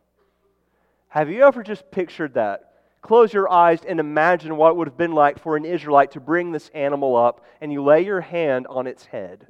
Have 1.09 1.29
you 1.29 1.43
ever 1.43 1.63
just 1.63 1.89
pictured 1.91 2.35
that? 2.35 2.71
Close 3.01 3.33
your 3.33 3.51
eyes 3.51 3.79
and 3.87 3.99
imagine 3.99 4.55
what 4.55 4.69
it 4.69 4.75
would 4.75 4.87
have 4.87 4.97
been 4.97 5.13
like 5.13 5.39
for 5.39 5.57
an 5.57 5.65
Israelite 5.65 6.11
to 6.11 6.19
bring 6.19 6.51
this 6.51 6.69
animal 6.73 7.15
up 7.15 7.43
and 7.59 7.71
you 7.71 7.83
lay 7.83 8.05
your 8.05 8.21
hand 8.21 8.67
on 8.67 8.85
its 8.85 9.05
head. 9.05 9.47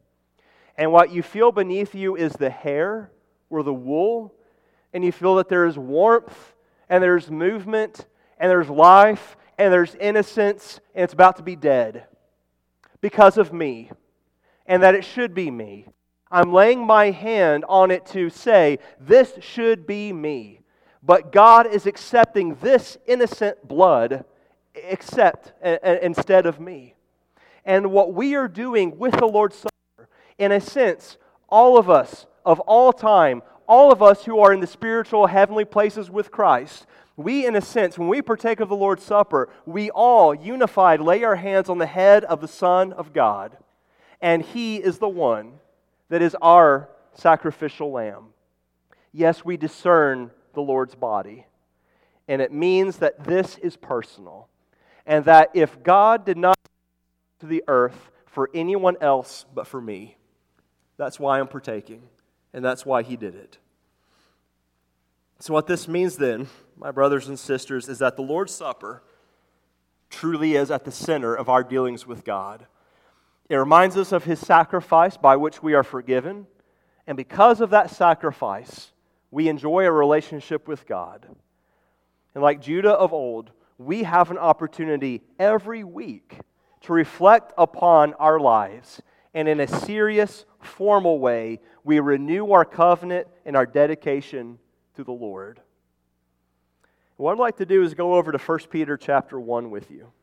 And 0.77 0.91
what 0.91 1.11
you 1.11 1.21
feel 1.21 1.51
beneath 1.51 1.93
you 1.93 2.15
is 2.15 2.31
the 2.33 2.49
hair 2.49 3.11
or 3.49 3.61
the 3.61 3.73
wool, 3.73 4.33
and 4.93 5.03
you 5.03 5.11
feel 5.11 5.35
that 5.35 5.49
there 5.49 5.65
is 5.65 5.77
warmth 5.77 6.53
and 6.89 7.03
there's 7.03 7.29
movement 7.29 8.05
and 8.39 8.49
there's 8.49 8.69
life 8.69 9.35
and 9.57 9.71
there's 9.71 9.95
innocence 9.95 10.79
and 10.95 11.03
it's 11.03 11.13
about 11.13 11.37
to 11.37 11.43
be 11.43 11.55
dead 11.55 12.05
because 13.01 13.37
of 13.37 13.51
me 13.51 13.91
and 14.71 14.81
that 14.83 14.95
it 14.95 15.03
should 15.03 15.33
be 15.33 15.51
me. 15.51 15.85
I'm 16.31 16.53
laying 16.53 16.87
my 16.87 17.11
hand 17.11 17.65
on 17.67 17.91
it 17.91 18.05
to 18.07 18.29
say, 18.29 18.79
This 19.01 19.33
should 19.41 19.85
be 19.85 20.13
me. 20.13 20.61
But 21.03 21.33
God 21.33 21.67
is 21.67 21.85
accepting 21.85 22.55
this 22.55 22.97
innocent 23.05 23.67
blood 23.67 24.23
except 24.73 25.51
instead 25.61 26.45
of 26.45 26.61
me. 26.61 26.95
And 27.65 27.91
what 27.91 28.13
we 28.13 28.35
are 28.35 28.47
doing 28.47 28.97
with 28.97 29.11
the 29.19 29.25
Lord's 29.25 29.57
Supper, 29.57 30.07
in 30.37 30.53
a 30.53 30.61
sense, 30.61 31.17
all 31.49 31.77
of 31.77 31.89
us 31.89 32.25
of 32.45 32.61
all 32.61 32.93
time, 32.93 33.41
all 33.67 33.91
of 33.91 34.01
us 34.01 34.23
who 34.23 34.39
are 34.39 34.53
in 34.53 34.61
the 34.61 34.67
spiritual 34.67 35.27
heavenly 35.27 35.65
places 35.65 36.09
with 36.09 36.31
Christ, 36.31 36.87
we, 37.17 37.45
in 37.45 37.57
a 37.57 37.61
sense, 37.61 37.99
when 37.99 38.07
we 38.07 38.21
partake 38.21 38.61
of 38.61 38.69
the 38.69 38.75
Lord's 38.77 39.03
Supper, 39.03 39.49
we 39.65 39.89
all, 39.89 40.33
unified, 40.33 41.01
lay 41.01 41.25
our 41.25 41.35
hands 41.35 41.67
on 41.67 41.77
the 41.77 41.85
head 41.85 42.23
of 42.23 42.39
the 42.39 42.47
Son 42.47 42.93
of 42.93 43.11
God, 43.11 43.57
and 44.21 44.41
He 44.41 44.77
is 44.77 44.97
the 44.97 45.09
one 45.09 45.53
that 46.09 46.21
is 46.21 46.35
our 46.41 46.89
sacrificial 47.13 47.91
lamb. 47.91 48.27
Yes, 49.11 49.43
we 49.43 49.57
discern 49.57 50.31
the 50.53 50.61
Lord's 50.61 50.95
body. 50.95 51.45
And 52.27 52.41
it 52.41 52.51
means 52.51 52.97
that 52.97 53.23
this 53.23 53.57
is 53.57 53.75
personal. 53.75 54.47
And 55.05 55.25
that 55.25 55.49
if 55.53 55.83
God 55.83 56.25
did 56.25 56.37
not 56.37 56.57
to 57.39 57.45
the 57.45 57.63
earth 57.67 58.11
for 58.25 58.49
anyone 58.53 58.95
else 59.01 59.45
but 59.53 59.67
for 59.67 59.81
me, 59.81 60.17
that's 60.97 61.19
why 61.19 61.39
I'm 61.39 61.47
partaking. 61.47 62.03
And 62.53 62.63
that's 62.63 62.85
why 62.85 63.01
he 63.01 63.15
did 63.15 63.35
it. 63.35 63.57
So, 65.39 65.53
what 65.53 65.65
this 65.65 65.87
means 65.87 66.17
then, 66.17 66.47
my 66.77 66.91
brothers 66.91 67.27
and 67.27 67.39
sisters, 67.39 67.89
is 67.89 67.97
that 67.99 68.15
the 68.15 68.21
Lord's 68.21 68.53
Supper 68.53 69.01
truly 70.09 70.55
is 70.55 70.69
at 70.69 70.85
the 70.85 70.91
center 70.91 71.33
of 71.33 71.49
our 71.49 71.63
dealings 71.63 72.05
with 72.05 72.23
God. 72.23 72.67
It 73.51 73.57
reminds 73.57 73.97
us 73.97 74.13
of 74.13 74.23
his 74.23 74.39
sacrifice 74.39 75.17
by 75.17 75.35
which 75.35 75.61
we 75.61 75.73
are 75.73 75.83
forgiven 75.83 76.47
And 77.05 77.17
because 77.17 77.59
of 77.59 77.71
that 77.71 77.89
sacrifice, 77.89 78.93
we 79.29 79.49
enjoy 79.49 79.85
a 79.85 79.91
relationship 79.91 80.69
with 80.69 80.87
God. 80.87 81.27
And 82.33 82.41
like 82.41 82.61
Judah 82.61 82.93
of 82.93 83.11
old, 83.11 83.51
we 83.77 84.03
have 84.03 84.31
an 84.31 84.37
opportunity 84.37 85.21
every 85.37 85.83
week 85.83 86.39
to 86.83 86.93
reflect 86.93 87.51
upon 87.57 88.13
our 88.13 88.39
lives. 88.39 89.01
And 89.33 89.49
in 89.49 89.59
a 89.59 89.67
serious, 89.67 90.45
formal 90.61 91.19
way, 91.19 91.59
we 91.83 91.99
renew 91.99 92.51
our 92.51 92.63
covenant 92.63 93.27
and 93.45 93.57
our 93.57 93.65
dedication 93.65 94.59
to 94.95 95.03
the 95.03 95.11
Lord. 95.11 95.59
What 97.17 97.33
I'd 97.33 97.39
like 97.39 97.57
to 97.57 97.65
do 97.65 97.83
is 97.83 97.93
go 97.95 98.13
over 98.13 98.31
to 98.31 98.37
1 98.37 98.59
Peter 98.69 98.95
chapter 98.95 99.37
1 99.37 99.69
with 99.69 99.91
you. 99.91 100.13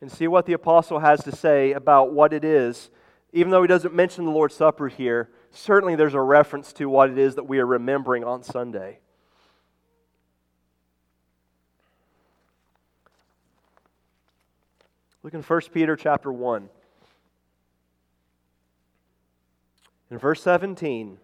And 0.00 0.12
see 0.12 0.28
what 0.28 0.46
the 0.46 0.52
apostle 0.52 0.98
has 0.98 1.24
to 1.24 1.34
say 1.34 1.72
about 1.72 2.12
what 2.12 2.32
it 2.32 2.44
is. 2.44 2.90
Even 3.32 3.50
though 3.50 3.62
he 3.62 3.68
doesn't 3.68 3.94
mention 3.94 4.24
the 4.24 4.30
Lord's 4.30 4.54
Supper 4.54 4.88
here, 4.88 5.30
certainly 5.50 5.96
there's 5.96 6.14
a 6.14 6.20
reference 6.20 6.72
to 6.74 6.88
what 6.88 7.10
it 7.10 7.18
is 7.18 7.34
that 7.34 7.44
we 7.44 7.58
are 7.58 7.66
remembering 7.66 8.24
on 8.24 8.42
Sunday. 8.42 8.98
Look 15.22 15.34
in 15.34 15.42
1 15.42 15.60
Peter 15.72 15.96
chapter 15.96 16.32
1. 16.32 16.68
In 20.10 20.18
verse 20.18 20.40
17, 20.42 21.18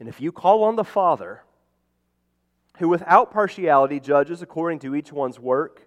and 0.00 0.08
if 0.08 0.20
you 0.20 0.32
call 0.32 0.64
on 0.64 0.76
the 0.76 0.84
Father, 0.84 1.44
who 2.78 2.88
without 2.88 3.32
partiality 3.32 4.00
judges 4.00 4.42
according 4.42 4.80
to 4.80 4.94
each 4.94 5.12
one's 5.12 5.40
work, 5.40 5.86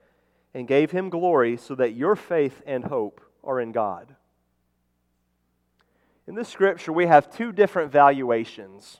and 0.53 0.67
gave 0.67 0.91
him 0.91 1.09
glory, 1.09 1.57
so 1.57 1.75
that 1.75 1.93
your 1.93 2.15
faith 2.15 2.61
and 2.65 2.85
hope 2.85 3.21
are 3.43 3.59
in 3.59 3.71
God. 3.71 4.15
In 6.27 6.35
this 6.35 6.49
scripture, 6.49 6.91
we 6.91 7.07
have 7.07 7.35
two 7.35 7.51
different 7.51 7.91
valuations. 7.91 8.99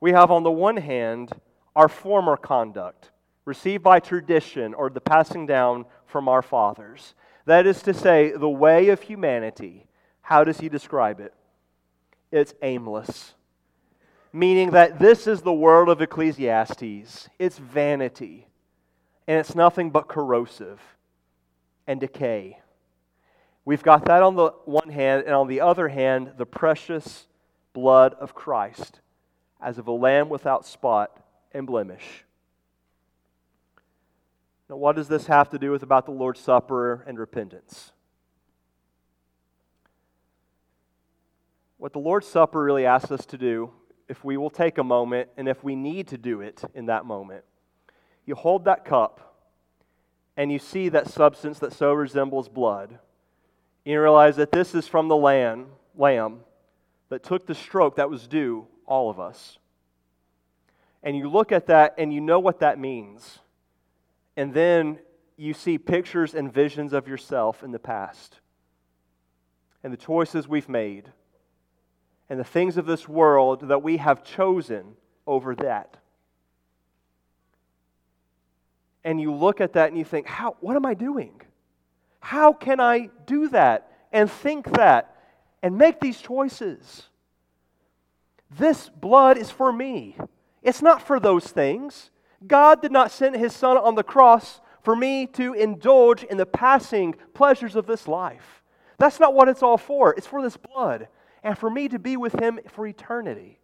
We 0.00 0.12
have, 0.12 0.30
on 0.30 0.42
the 0.42 0.50
one 0.50 0.76
hand, 0.76 1.32
our 1.74 1.88
former 1.88 2.36
conduct, 2.36 3.10
received 3.44 3.82
by 3.82 4.00
tradition 4.00 4.74
or 4.74 4.90
the 4.90 5.00
passing 5.00 5.46
down 5.46 5.86
from 6.04 6.28
our 6.28 6.42
fathers. 6.42 7.14
That 7.44 7.66
is 7.66 7.82
to 7.82 7.94
say, 7.94 8.32
the 8.32 8.48
way 8.48 8.88
of 8.88 9.02
humanity. 9.02 9.86
How 10.20 10.44
does 10.44 10.58
he 10.58 10.68
describe 10.68 11.20
it? 11.20 11.32
It's 12.30 12.54
aimless 12.62 13.34
meaning 14.36 14.72
that 14.72 14.98
this 14.98 15.26
is 15.26 15.40
the 15.40 15.52
world 15.52 15.88
of 15.88 16.02
Ecclesiastes. 16.02 17.28
It's 17.38 17.56
vanity, 17.56 18.46
and 19.26 19.38
it's 19.38 19.54
nothing 19.54 19.90
but 19.90 20.08
corrosive 20.08 20.80
and 21.86 22.00
decay. 22.00 22.60
We've 23.64 23.82
got 23.82 24.04
that 24.04 24.22
on 24.22 24.36
the 24.36 24.50
one 24.64 24.90
hand, 24.90 25.24
and 25.24 25.34
on 25.34 25.48
the 25.48 25.60
other 25.60 25.88
hand, 25.88 26.34
the 26.36 26.46
precious 26.46 27.26
blood 27.72 28.14
of 28.14 28.34
Christ 28.34 29.00
as 29.60 29.78
of 29.78 29.88
a 29.88 29.92
lamb 29.92 30.28
without 30.28 30.64
spot 30.64 31.18
and 31.52 31.66
blemish. 31.66 32.24
Now, 34.68 34.76
what 34.76 34.96
does 34.96 35.08
this 35.08 35.26
have 35.26 35.50
to 35.50 35.58
do 35.58 35.70
with 35.70 35.82
about 35.82 36.06
the 36.06 36.12
Lord's 36.12 36.40
Supper 36.40 37.04
and 37.06 37.18
repentance? 37.18 37.92
What 41.78 41.92
the 41.92 41.98
Lord's 41.98 42.26
Supper 42.26 42.62
really 42.62 42.86
asks 42.86 43.10
us 43.10 43.26
to 43.26 43.38
do 43.38 43.70
if 44.08 44.24
we 44.24 44.36
will 44.36 44.50
take 44.50 44.78
a 44.78 44.84
moment 44.84 45.28
and 45.36 45.48
if 45.48 45.62
we 45.62 45.76
need 45.76 46.08
to 46.08 46.18
do 46.18 46.40
it 46.40 46.62
in 46.74 46.86
that 46.86 47.04
moment. 47.04 47.44
You 48.26 48.34
hold 48.34 48.64
that 48.64 48.84
cup 48.84 49.44
and 50.36 50.52
you 50.52 50.58
see 50.58 50.88
that 50.90 51.08
substance 51.08 51.58
that 51.60 51.72
so 51.72 51.92
resembles 51.92 52.48
blood. 52.48 52.98
You 53.84 54.00
realize 54.02 54.36
that 54.36 54.52
this 54.52 54.74
is 54.74 54.86
from 54.86 55.08
the 55.08 55.16
lamb, 55.16 55.66
lamb 55.96 56.40
that 57.08 57.22
took 57.22 57.46
the 57.46 57.54
stroke 57.54 57.96
that 57.96 58.10
was 58.10 58.26
due 58.26 58.66
all 58.84 59.08
of 59.08 59.18
us. 59.18 59.58
And 61.02 61.16
you 61.16 61.28
look 61.28 61.52
at 61.52 61.66
that 61.68 61.94
and 61.96 62.12
you 62.12 62.20
know 62.20 62.40
what 62.40 62.60
that 62.60 62.78
means. 62.78 63.38
And 64.36 64.52
then 64.52 64.98
you 65.36 65.54
see 65.54 65.78
pictures 65.78 66.34
and 66.34 66.52
visions 66.52 66.92
of 66.92 67.06
yourself 67.06 67.62
in 67.62 67.70
the 67.70 67.78
past 67.78 68.40
and 69.84 69.92
the 69.92 69.96
choices 69.96 70.48
we've 70.48 70.68
made 70.68 71.12
and 72.28 72.40
the 72.40 72.44
things 72.44 72.76
of 72.76 72.86
this 72.86 73.08
world 73.08 73.68
that 73.68 73.82
we 73.82 73.98
have 73.98 74.24
chosen 74.24 74.96
over 75.26 75.54
that. 75.54 75.96
And 79.06 79.20
you 79.20 79.32
look 79.32 79.60
at 79.60 79.74
that 79.74 79.88
and 79.88 79.96
you 79.96 80.04
think, 80.04 80.26
how, 80.26 80.56
what 80.58 80.74
am 80.74 80.84
I 80.84 80.94
doing? 80.94 81.40
How 82.18 82.52
can 82.52 82.80
I 82.80 83.08
do 83.24 83.48
that 83.50 83.88
and 84.12 84.28
think 84.28 84.68
that 84.72 85.16
and 85.62 85.78
make 85.78 86.00
these 86.00 86.20
choices? 86.20 87.04
This 88.58 88.88
blood 88.88 89.38
is 89.38 89.48
for 89.48 89.72
me. 89.72 90.16
It's 90.60 90.82
not 90.82 91.00
for 91.00 91.20
those 91.20 91.46
things. 91.46 92.10
God 92.44 92.82
did 92.82 92.90
not 92.90 93.12
send 93.12 93.36
his 93.36 93.52
son 93.54 93.78
on 93.78 93.94
the 93.94 94.02
cross 94.02 94.60
for 94.82 94.96
me 94.96 95.28
to 95.34 95.52
indulge 95.52 96.24
in 96.24 96.36
the 96.36 96.44
passing 96.44 97.14
pleasures 97.32 97.76
of 97.76 97.86
this 97.86 98.08
life. 98.08 98.64
That's 98.98 99.20
not 99.20 99.34
what 99.34 99.48
it's 99.48 99.62
all 99.62 99.78
for. 99.78 100.14
It's 100.14 100.26
for 100.26 100.42
this 100.42 100.56
blood 100.56 101.06
and 101.44 101.56
for 101.56 101.70
me 101.70 101.86
to 101.90 102.00
be 102.00 102.16
with 102.16 102.32
him 102.40 102.58
for 102.66 102.84
eternity. 102.84 103.60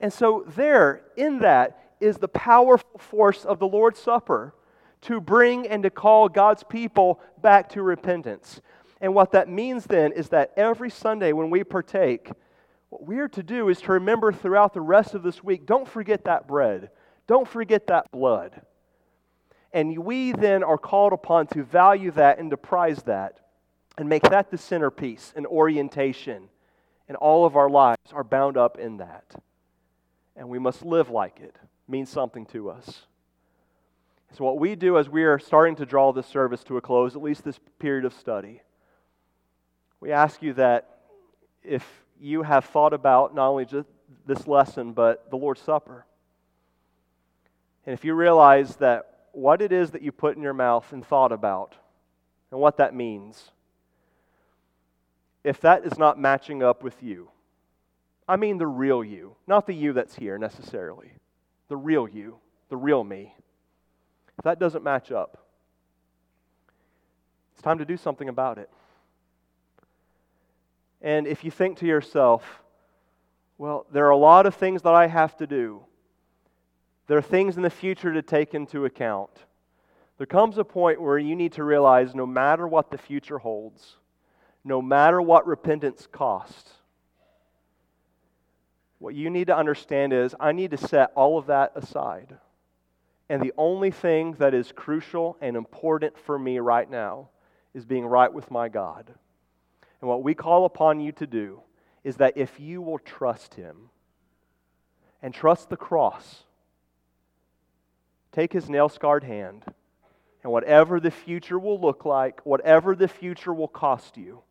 And 0.00 0.12
so, 0.12 0.44
there, 0.56 1.02
in 1.16 1.38
that, 1.38 1.94
is 2.00 2.16
the 2.16 2.26
powerful 2.26 2.98
force 2.98 3.44
of 3.44 3.60
the 3.60 3.68
Lord's 3.68 4.00
Supper 4.00 4.54
to 5.02 5.20
bring 5.20 5.66
and 5.66 5.82
to 5.82 5.90
call 5.90 6.28
God's 6.28 6.62
people 6.62 7.20
back 7.40 7.68
to 7.70 7.82
repentance. 7.82 8.60
And 9.00 9.14
what 9.14 9.32
that 9.32 9.48
means 9.48 9.84
then 9.84 10.12
is 10.12 10.28
that 10.28 10.52
every 10.56 10.90
Sunday 10.90 11.32
when 11.32 11.50
we 11.50 11.64
partake, 11.64 12.30
what 12.88 13.04
we 13.04 13.18
are 13.18 13.28
to 13.28 13.42
do 13.42 13.68
is 13.68 13.80
to 13.82 13.92
remember 13.92 14.32
throughout 14.32 14.74
the 14.74 14.80
rest 14.80 15.14
of 15.14 15.22
this 15.22 15.42
week 15.42 15.66
don't 15.66 15.88
forget 15.88 16.24
that 16.24 16.46
bread, 16.46 16.90
don't 17.26 17.48
forget 17.48 17.88
that 17.88 18.10
blood. 18.12 18.62
And 19.72 19.98
we 19.98 20.32
then 20.32 20.62
are 20.62 20.78
called 20.78 21.12
upon 21.12 21.46
to 21.48 21.64
value 21.64 22.10
that 22.12 22.38
and 22.38 22.50
to 22.50 22.56
prize 22.56 23.02
that 23.04 23.40
and 23.96 24.08
make 24.08 24.22
that 24.24 24.50
the 24.50 24.58
centerpiece 24.58 25.32
and 25.34 25.46
orientation 25.46 26.48
and 27.08 27.16
all 27.16 27.44
of 27.44 27.56
our 27.56 27.70
lives 27.70 28.12
are 28.12 28.24
bound 28.24 28.56
up 28.56 28.78
in 28.78 28.98
that. 28.98 29.24
And 30.36 30.48
we 30.48 30.58
must 30.58 30.84
live 30.84 31.10
like 31.10 31.40
it. 31.40 31.56
it 31.56 31.68
means 31.88 32.08
something 32.08 32.46
to 32.46 32.70
us. 32.70 33.06
So, 34.34 34.44
what 34.44 34.58
we 34.58 34.76
do 34.76 34.96
as 34.96 35.10
we 35.10 35.24
are 35.24 35.38
starting 35.38 35.76
to 35.76 35.84
draw 35.84 36.10
this 36.10 36.26
service 36.26 36.64
to 36.64 36.78
a 36.78 36.80
close, 36.80 37.14
at 37.14 37.22
least 37.22 37.44
this 37.44 37.60
period 37.78 38.06
of 38.06 38.14
study, 38.14 38.62
we 40.00 40.10
ask 40.10 40.42
you 40.42 40.54
that 40.54 41.00
if 41.62 41.86
you 42.18 42.42
have 42.42 42.64
thought 42.64 42.94
about 42.94 43.34
not 43.34 43.48
only 43.48 43.66
just 43.66 43.88
this 44.26 44.46
lesson, 44.46 44.94
but 44.94 45.28
the 45.30 45.36
Lord's 45.36 45.60
Supper, 45.60 46.06
and 47.84 47.92
if 47.92 48.06
you 48.06 48.14
realize 48.14 48.76
that 48.76 49.26
what 49.32 49.60
it 49.60 49.70
is 49.70 49.90
that 49.90 50.00
you 50.00 50.12
put 50.12 50.34
in 50.34 50.42
your 50.42 50.54
mouth 50.54 50.90
and 50.92 51.04
thought 51.04 51.32
about, 51.32 51.74
and 52.50 52.58
what 52.58 52.78
that 52.78 52.94
means, 52.94 53.50
if 55.44 55.60
that 55.60 55.84
is 55.84 55.98
not 55.98 56.18
matching 56.18 56.62
up 56.62 56.82
with 56.82 57.02
you, 57.02 57.28
I 58.26 58.36
mean 58.36 58.56
the 58.56 58.66
real 58.66 59.04
you, 59.04 59.36
not 59.46 59.66
the 59.66 59.74
you 59.74 59.92
that's 59.92 60.14
here 60.14 60.38
necessarily, 60.38 61.12
the 61.68 61.76
real 61.76 62.08
you, 62.08 62.36
the 62.70 62.78
real 62.78 63.04
me, 63.04 63.34
if 64.38 64.44
that 64.44 64.58
doesn't 64.58 64.84
match 64.84 65.10
up, 65.10 65.38
it's 67.52 67.62
time 67.62 67.78
to 67.78 67.84
do 67.84 67.96
something 67.96 68.28
about 68.28 68.58
it. 68.58 68.70
And 71.00 71.26
if 71.26 71.44
you 71.44 71.50
think 71.50 71.78
to 71.78 71.86
yourself, 71.86 72.62
well, 73.58 73.86
there 73.92 74.06
are 74.06 74.10
a 74.10 74.16
lot 74.16 74.46
of 74.46 74.54
things 74.54 74.82
that 74.82 74.94
I 74.94 75.06
have 75.06 75.36
to 75.38 75.46
do. 75.46 75.82
There 77.06 77.18
are 77.18 77.22
things 77.22 77.56
in 77.56 77.62
the 77.62 77.70
future 77.70 78.12
to 78.12 78.22
take 78.22 78.54
into 78.54 78.84
account. 78.84 79.30
There 80.18 80.26
comes 80.26 80.58
a 80.58 80.64
point 80.64 81.00
where 81.00 81.18
you 81.18 81.34
need 81.34 81.52
to 81.52 81.64
realize 81.64 82.14
no 82.14 82.26
matter 82.26 82.66
what 82.66 82.90
the 82.90 82.98
future 82.98 83.38
holds, 83.38 83.96
no 84.64 84.80
matter 84.80 85.20
what 85.20 85.46
repentance 85.46 86.06
costs. 86.10 86.70
What 88.98 89.14
you 89.16 89.30
need 89.30 89.48
to 89.48 89.56
understand 89.56 90.12
is 90.12 90.34
I 90.38 90.52
need 90.52 90.70
to 90.70 90.76
set 90.76 91.10
all 91.16 91.38
of 91.38 91.46
that 91.46 91.72
aside. 91.74 92.36
And 93.32 93.40
the 93.40 93.54
only 93.56 93.90
thing 93.90 94.32
that 94.32 94.52
is 94.52 94.72
crucial 94.72 95.38
and 95.40 95.56
important 95.56 96.18
for 96.18 96.38
me 96.38 96.58
right 96.58 96.90
now 96.90 97.30
is 97.72 97.86
being 97.86 98.04
right 98.04 98.30
with 98.30 98.50
my 98.50 98.68
God. 98.68 99.10
And 100.02 100.10
what 100.10 100.22
we 100.22 100.34
call 100.34 100.66
upon 100.66 101.00
you 101.00 101.12
to 101.12 101.26
do 101.26 101.62
is 102.04 102.16
that 102.16 102.36
if 102.36 102.60
you 102.60 102.82
will 102.82 102.98
trust 102.98 103.54
Him 103.54 103.88
and 105.22 105.32
trust 105.32 105.70
the 105.70 105.78
cross, 105.78 106.42
take 108.32 108.52
His 108.52 108.68
nail 108.68 108.90
scarred 108.90 109.24
hand, 109.24 109.64
and 110.42 110.52
whatever 110.52 111.00
the 111.00 111.10
future 111.10 111.58
will 111.58 111.80
look 111.80 112.04
like, 112.04 112.44
whatever 112.44 112.94
the 112.94 113.08
future 113.08 113.54
will 113.54 113.66
cost 113.66 114.18
you, 114.18 114.42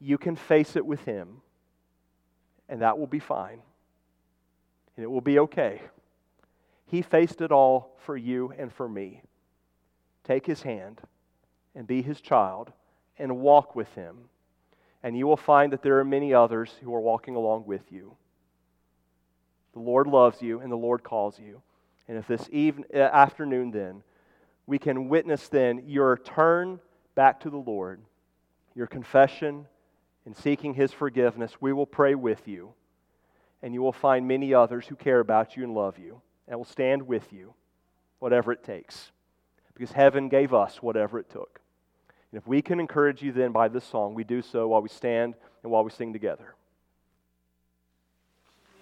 you 0.00 0.18
can 0.18 0.34
face 0.34 0.74
it 0.74 0.84
with 0.84 1.04
Him, 1.04 1.42
and 2.68 2.82
that 2.82 2.98
will 2.98 3.06
be 3.06 3.20
fine. 3.20 3.60
And 4.96 5.04
it 5.04 5.08
will 5.08 5.20
be 5.20 5.38
okay. 5.38 5.80
He 6.90 7.02
faced 7.02 7.40
it 7.40 7.52
all 7.52 7.94
for 7.98 8.16
you 8.16 8.52
and 8.58 8.72
for 8.72 8.88
me. 8.88 9.22
Take 10.24 10.44
His 10.44 10.62
hand 10.62 11.00
and 11.72 11.86
be 11.86 12.02
His 12.02 12.20
child 12.20 12.72
and 13.16 13.38
walk 13.38 13.76
with 13.76 13.94
Him. 13.94 14.16
And 15.00 15.16
you 15.16 15.28
will 15.28 15.36
find 15.36 15.72
that 15.72 15.82
there 15.82 16.00
are 16.00 16.04
many 16.04 16.34
others 16.34 16.74
who 16.82 16.92
are 16.92 17.00
walking 17.00 17.36
along 17.36 17.66
with 17.66 17.92
you. 17.92 18.16
The 19.72 19.78
Lord 19.78 20.08
loves 20.08 20.42
you 20.42 20.58
and 20.58 20.70
the 20.70 20.76
Lord 20.76 21.04
calls 21.04 21.38
you. 21.38 21.62
And 22.08 22.18
if 22.18 22.26
this 22.26 22.48
even, 22.50 22.84
uh, 22.92 22.98
afternoon, 22.98 23.70
then, 23.70 24.02
we 24.66 24.80
can 24.80 25.08
witness 25.08 25.46
then 25.46 25.84
your 25.86 26.16
turn 26.16 26.80
back 27.14 27.38
to 27.40 27.50
the 27.50 27.56
Lord, 27.56 28.00
your 28.74 28.88
confession 28.88 29.66
and 30.26 30.36
seeking 30.36 30.74
His 30.74 30.92
forgiveness, 30.92 31.52
we 31.60 31.72
will 31.72 31.86
pray 31.86 32.16
with 32.16 32.48
you. 32.48 32.72
And 33.62 33.74
you 33.74 33.80
will 33.80 33.92
find 33.92 34.26
many 34.26 34.52
others 34.52 34.88
who 34.88 34.96
care 34.96 35.20
about 35.20 35.56
you 35.56 35.62
and 35.62 35.72
love 35.72 35.96
you 35.96 36.20
and 36.50 36.58
will 36.58 36.66
stand 36.66 37.06
with 37.06 37.32
you, 37.32 37.54
whatever 38.18 38.52
it 38.52 38.62
takes. 38.62 39.12
Because 39.72 39.92
heaven 39.92 40.28
gave 40.28 40.52
us 40.52 40.82
whatever 40.82 41.18
it 41.18 41.30
took. 41.30 41.60
And 42.30 42.38
if 42.38 42.46
we 42.46 42.60
can 42.60 42.80
encourage 42.80 43.22
you 43.22 43.32
then 43.32 43.52
by 43.52 43.68
this 43.68 43.84
song, 43.84 44.14
we 44.14 44.24
do 44.24 44.42
so 44.42 44.68
while 44.68 44.82
we 44.82 44.90
stand 44.90 45.34
and 45.62 45.72
while 45.72 45.84
we 45.84 45.90
sing 45.90 46.12
together. 46.12 46.54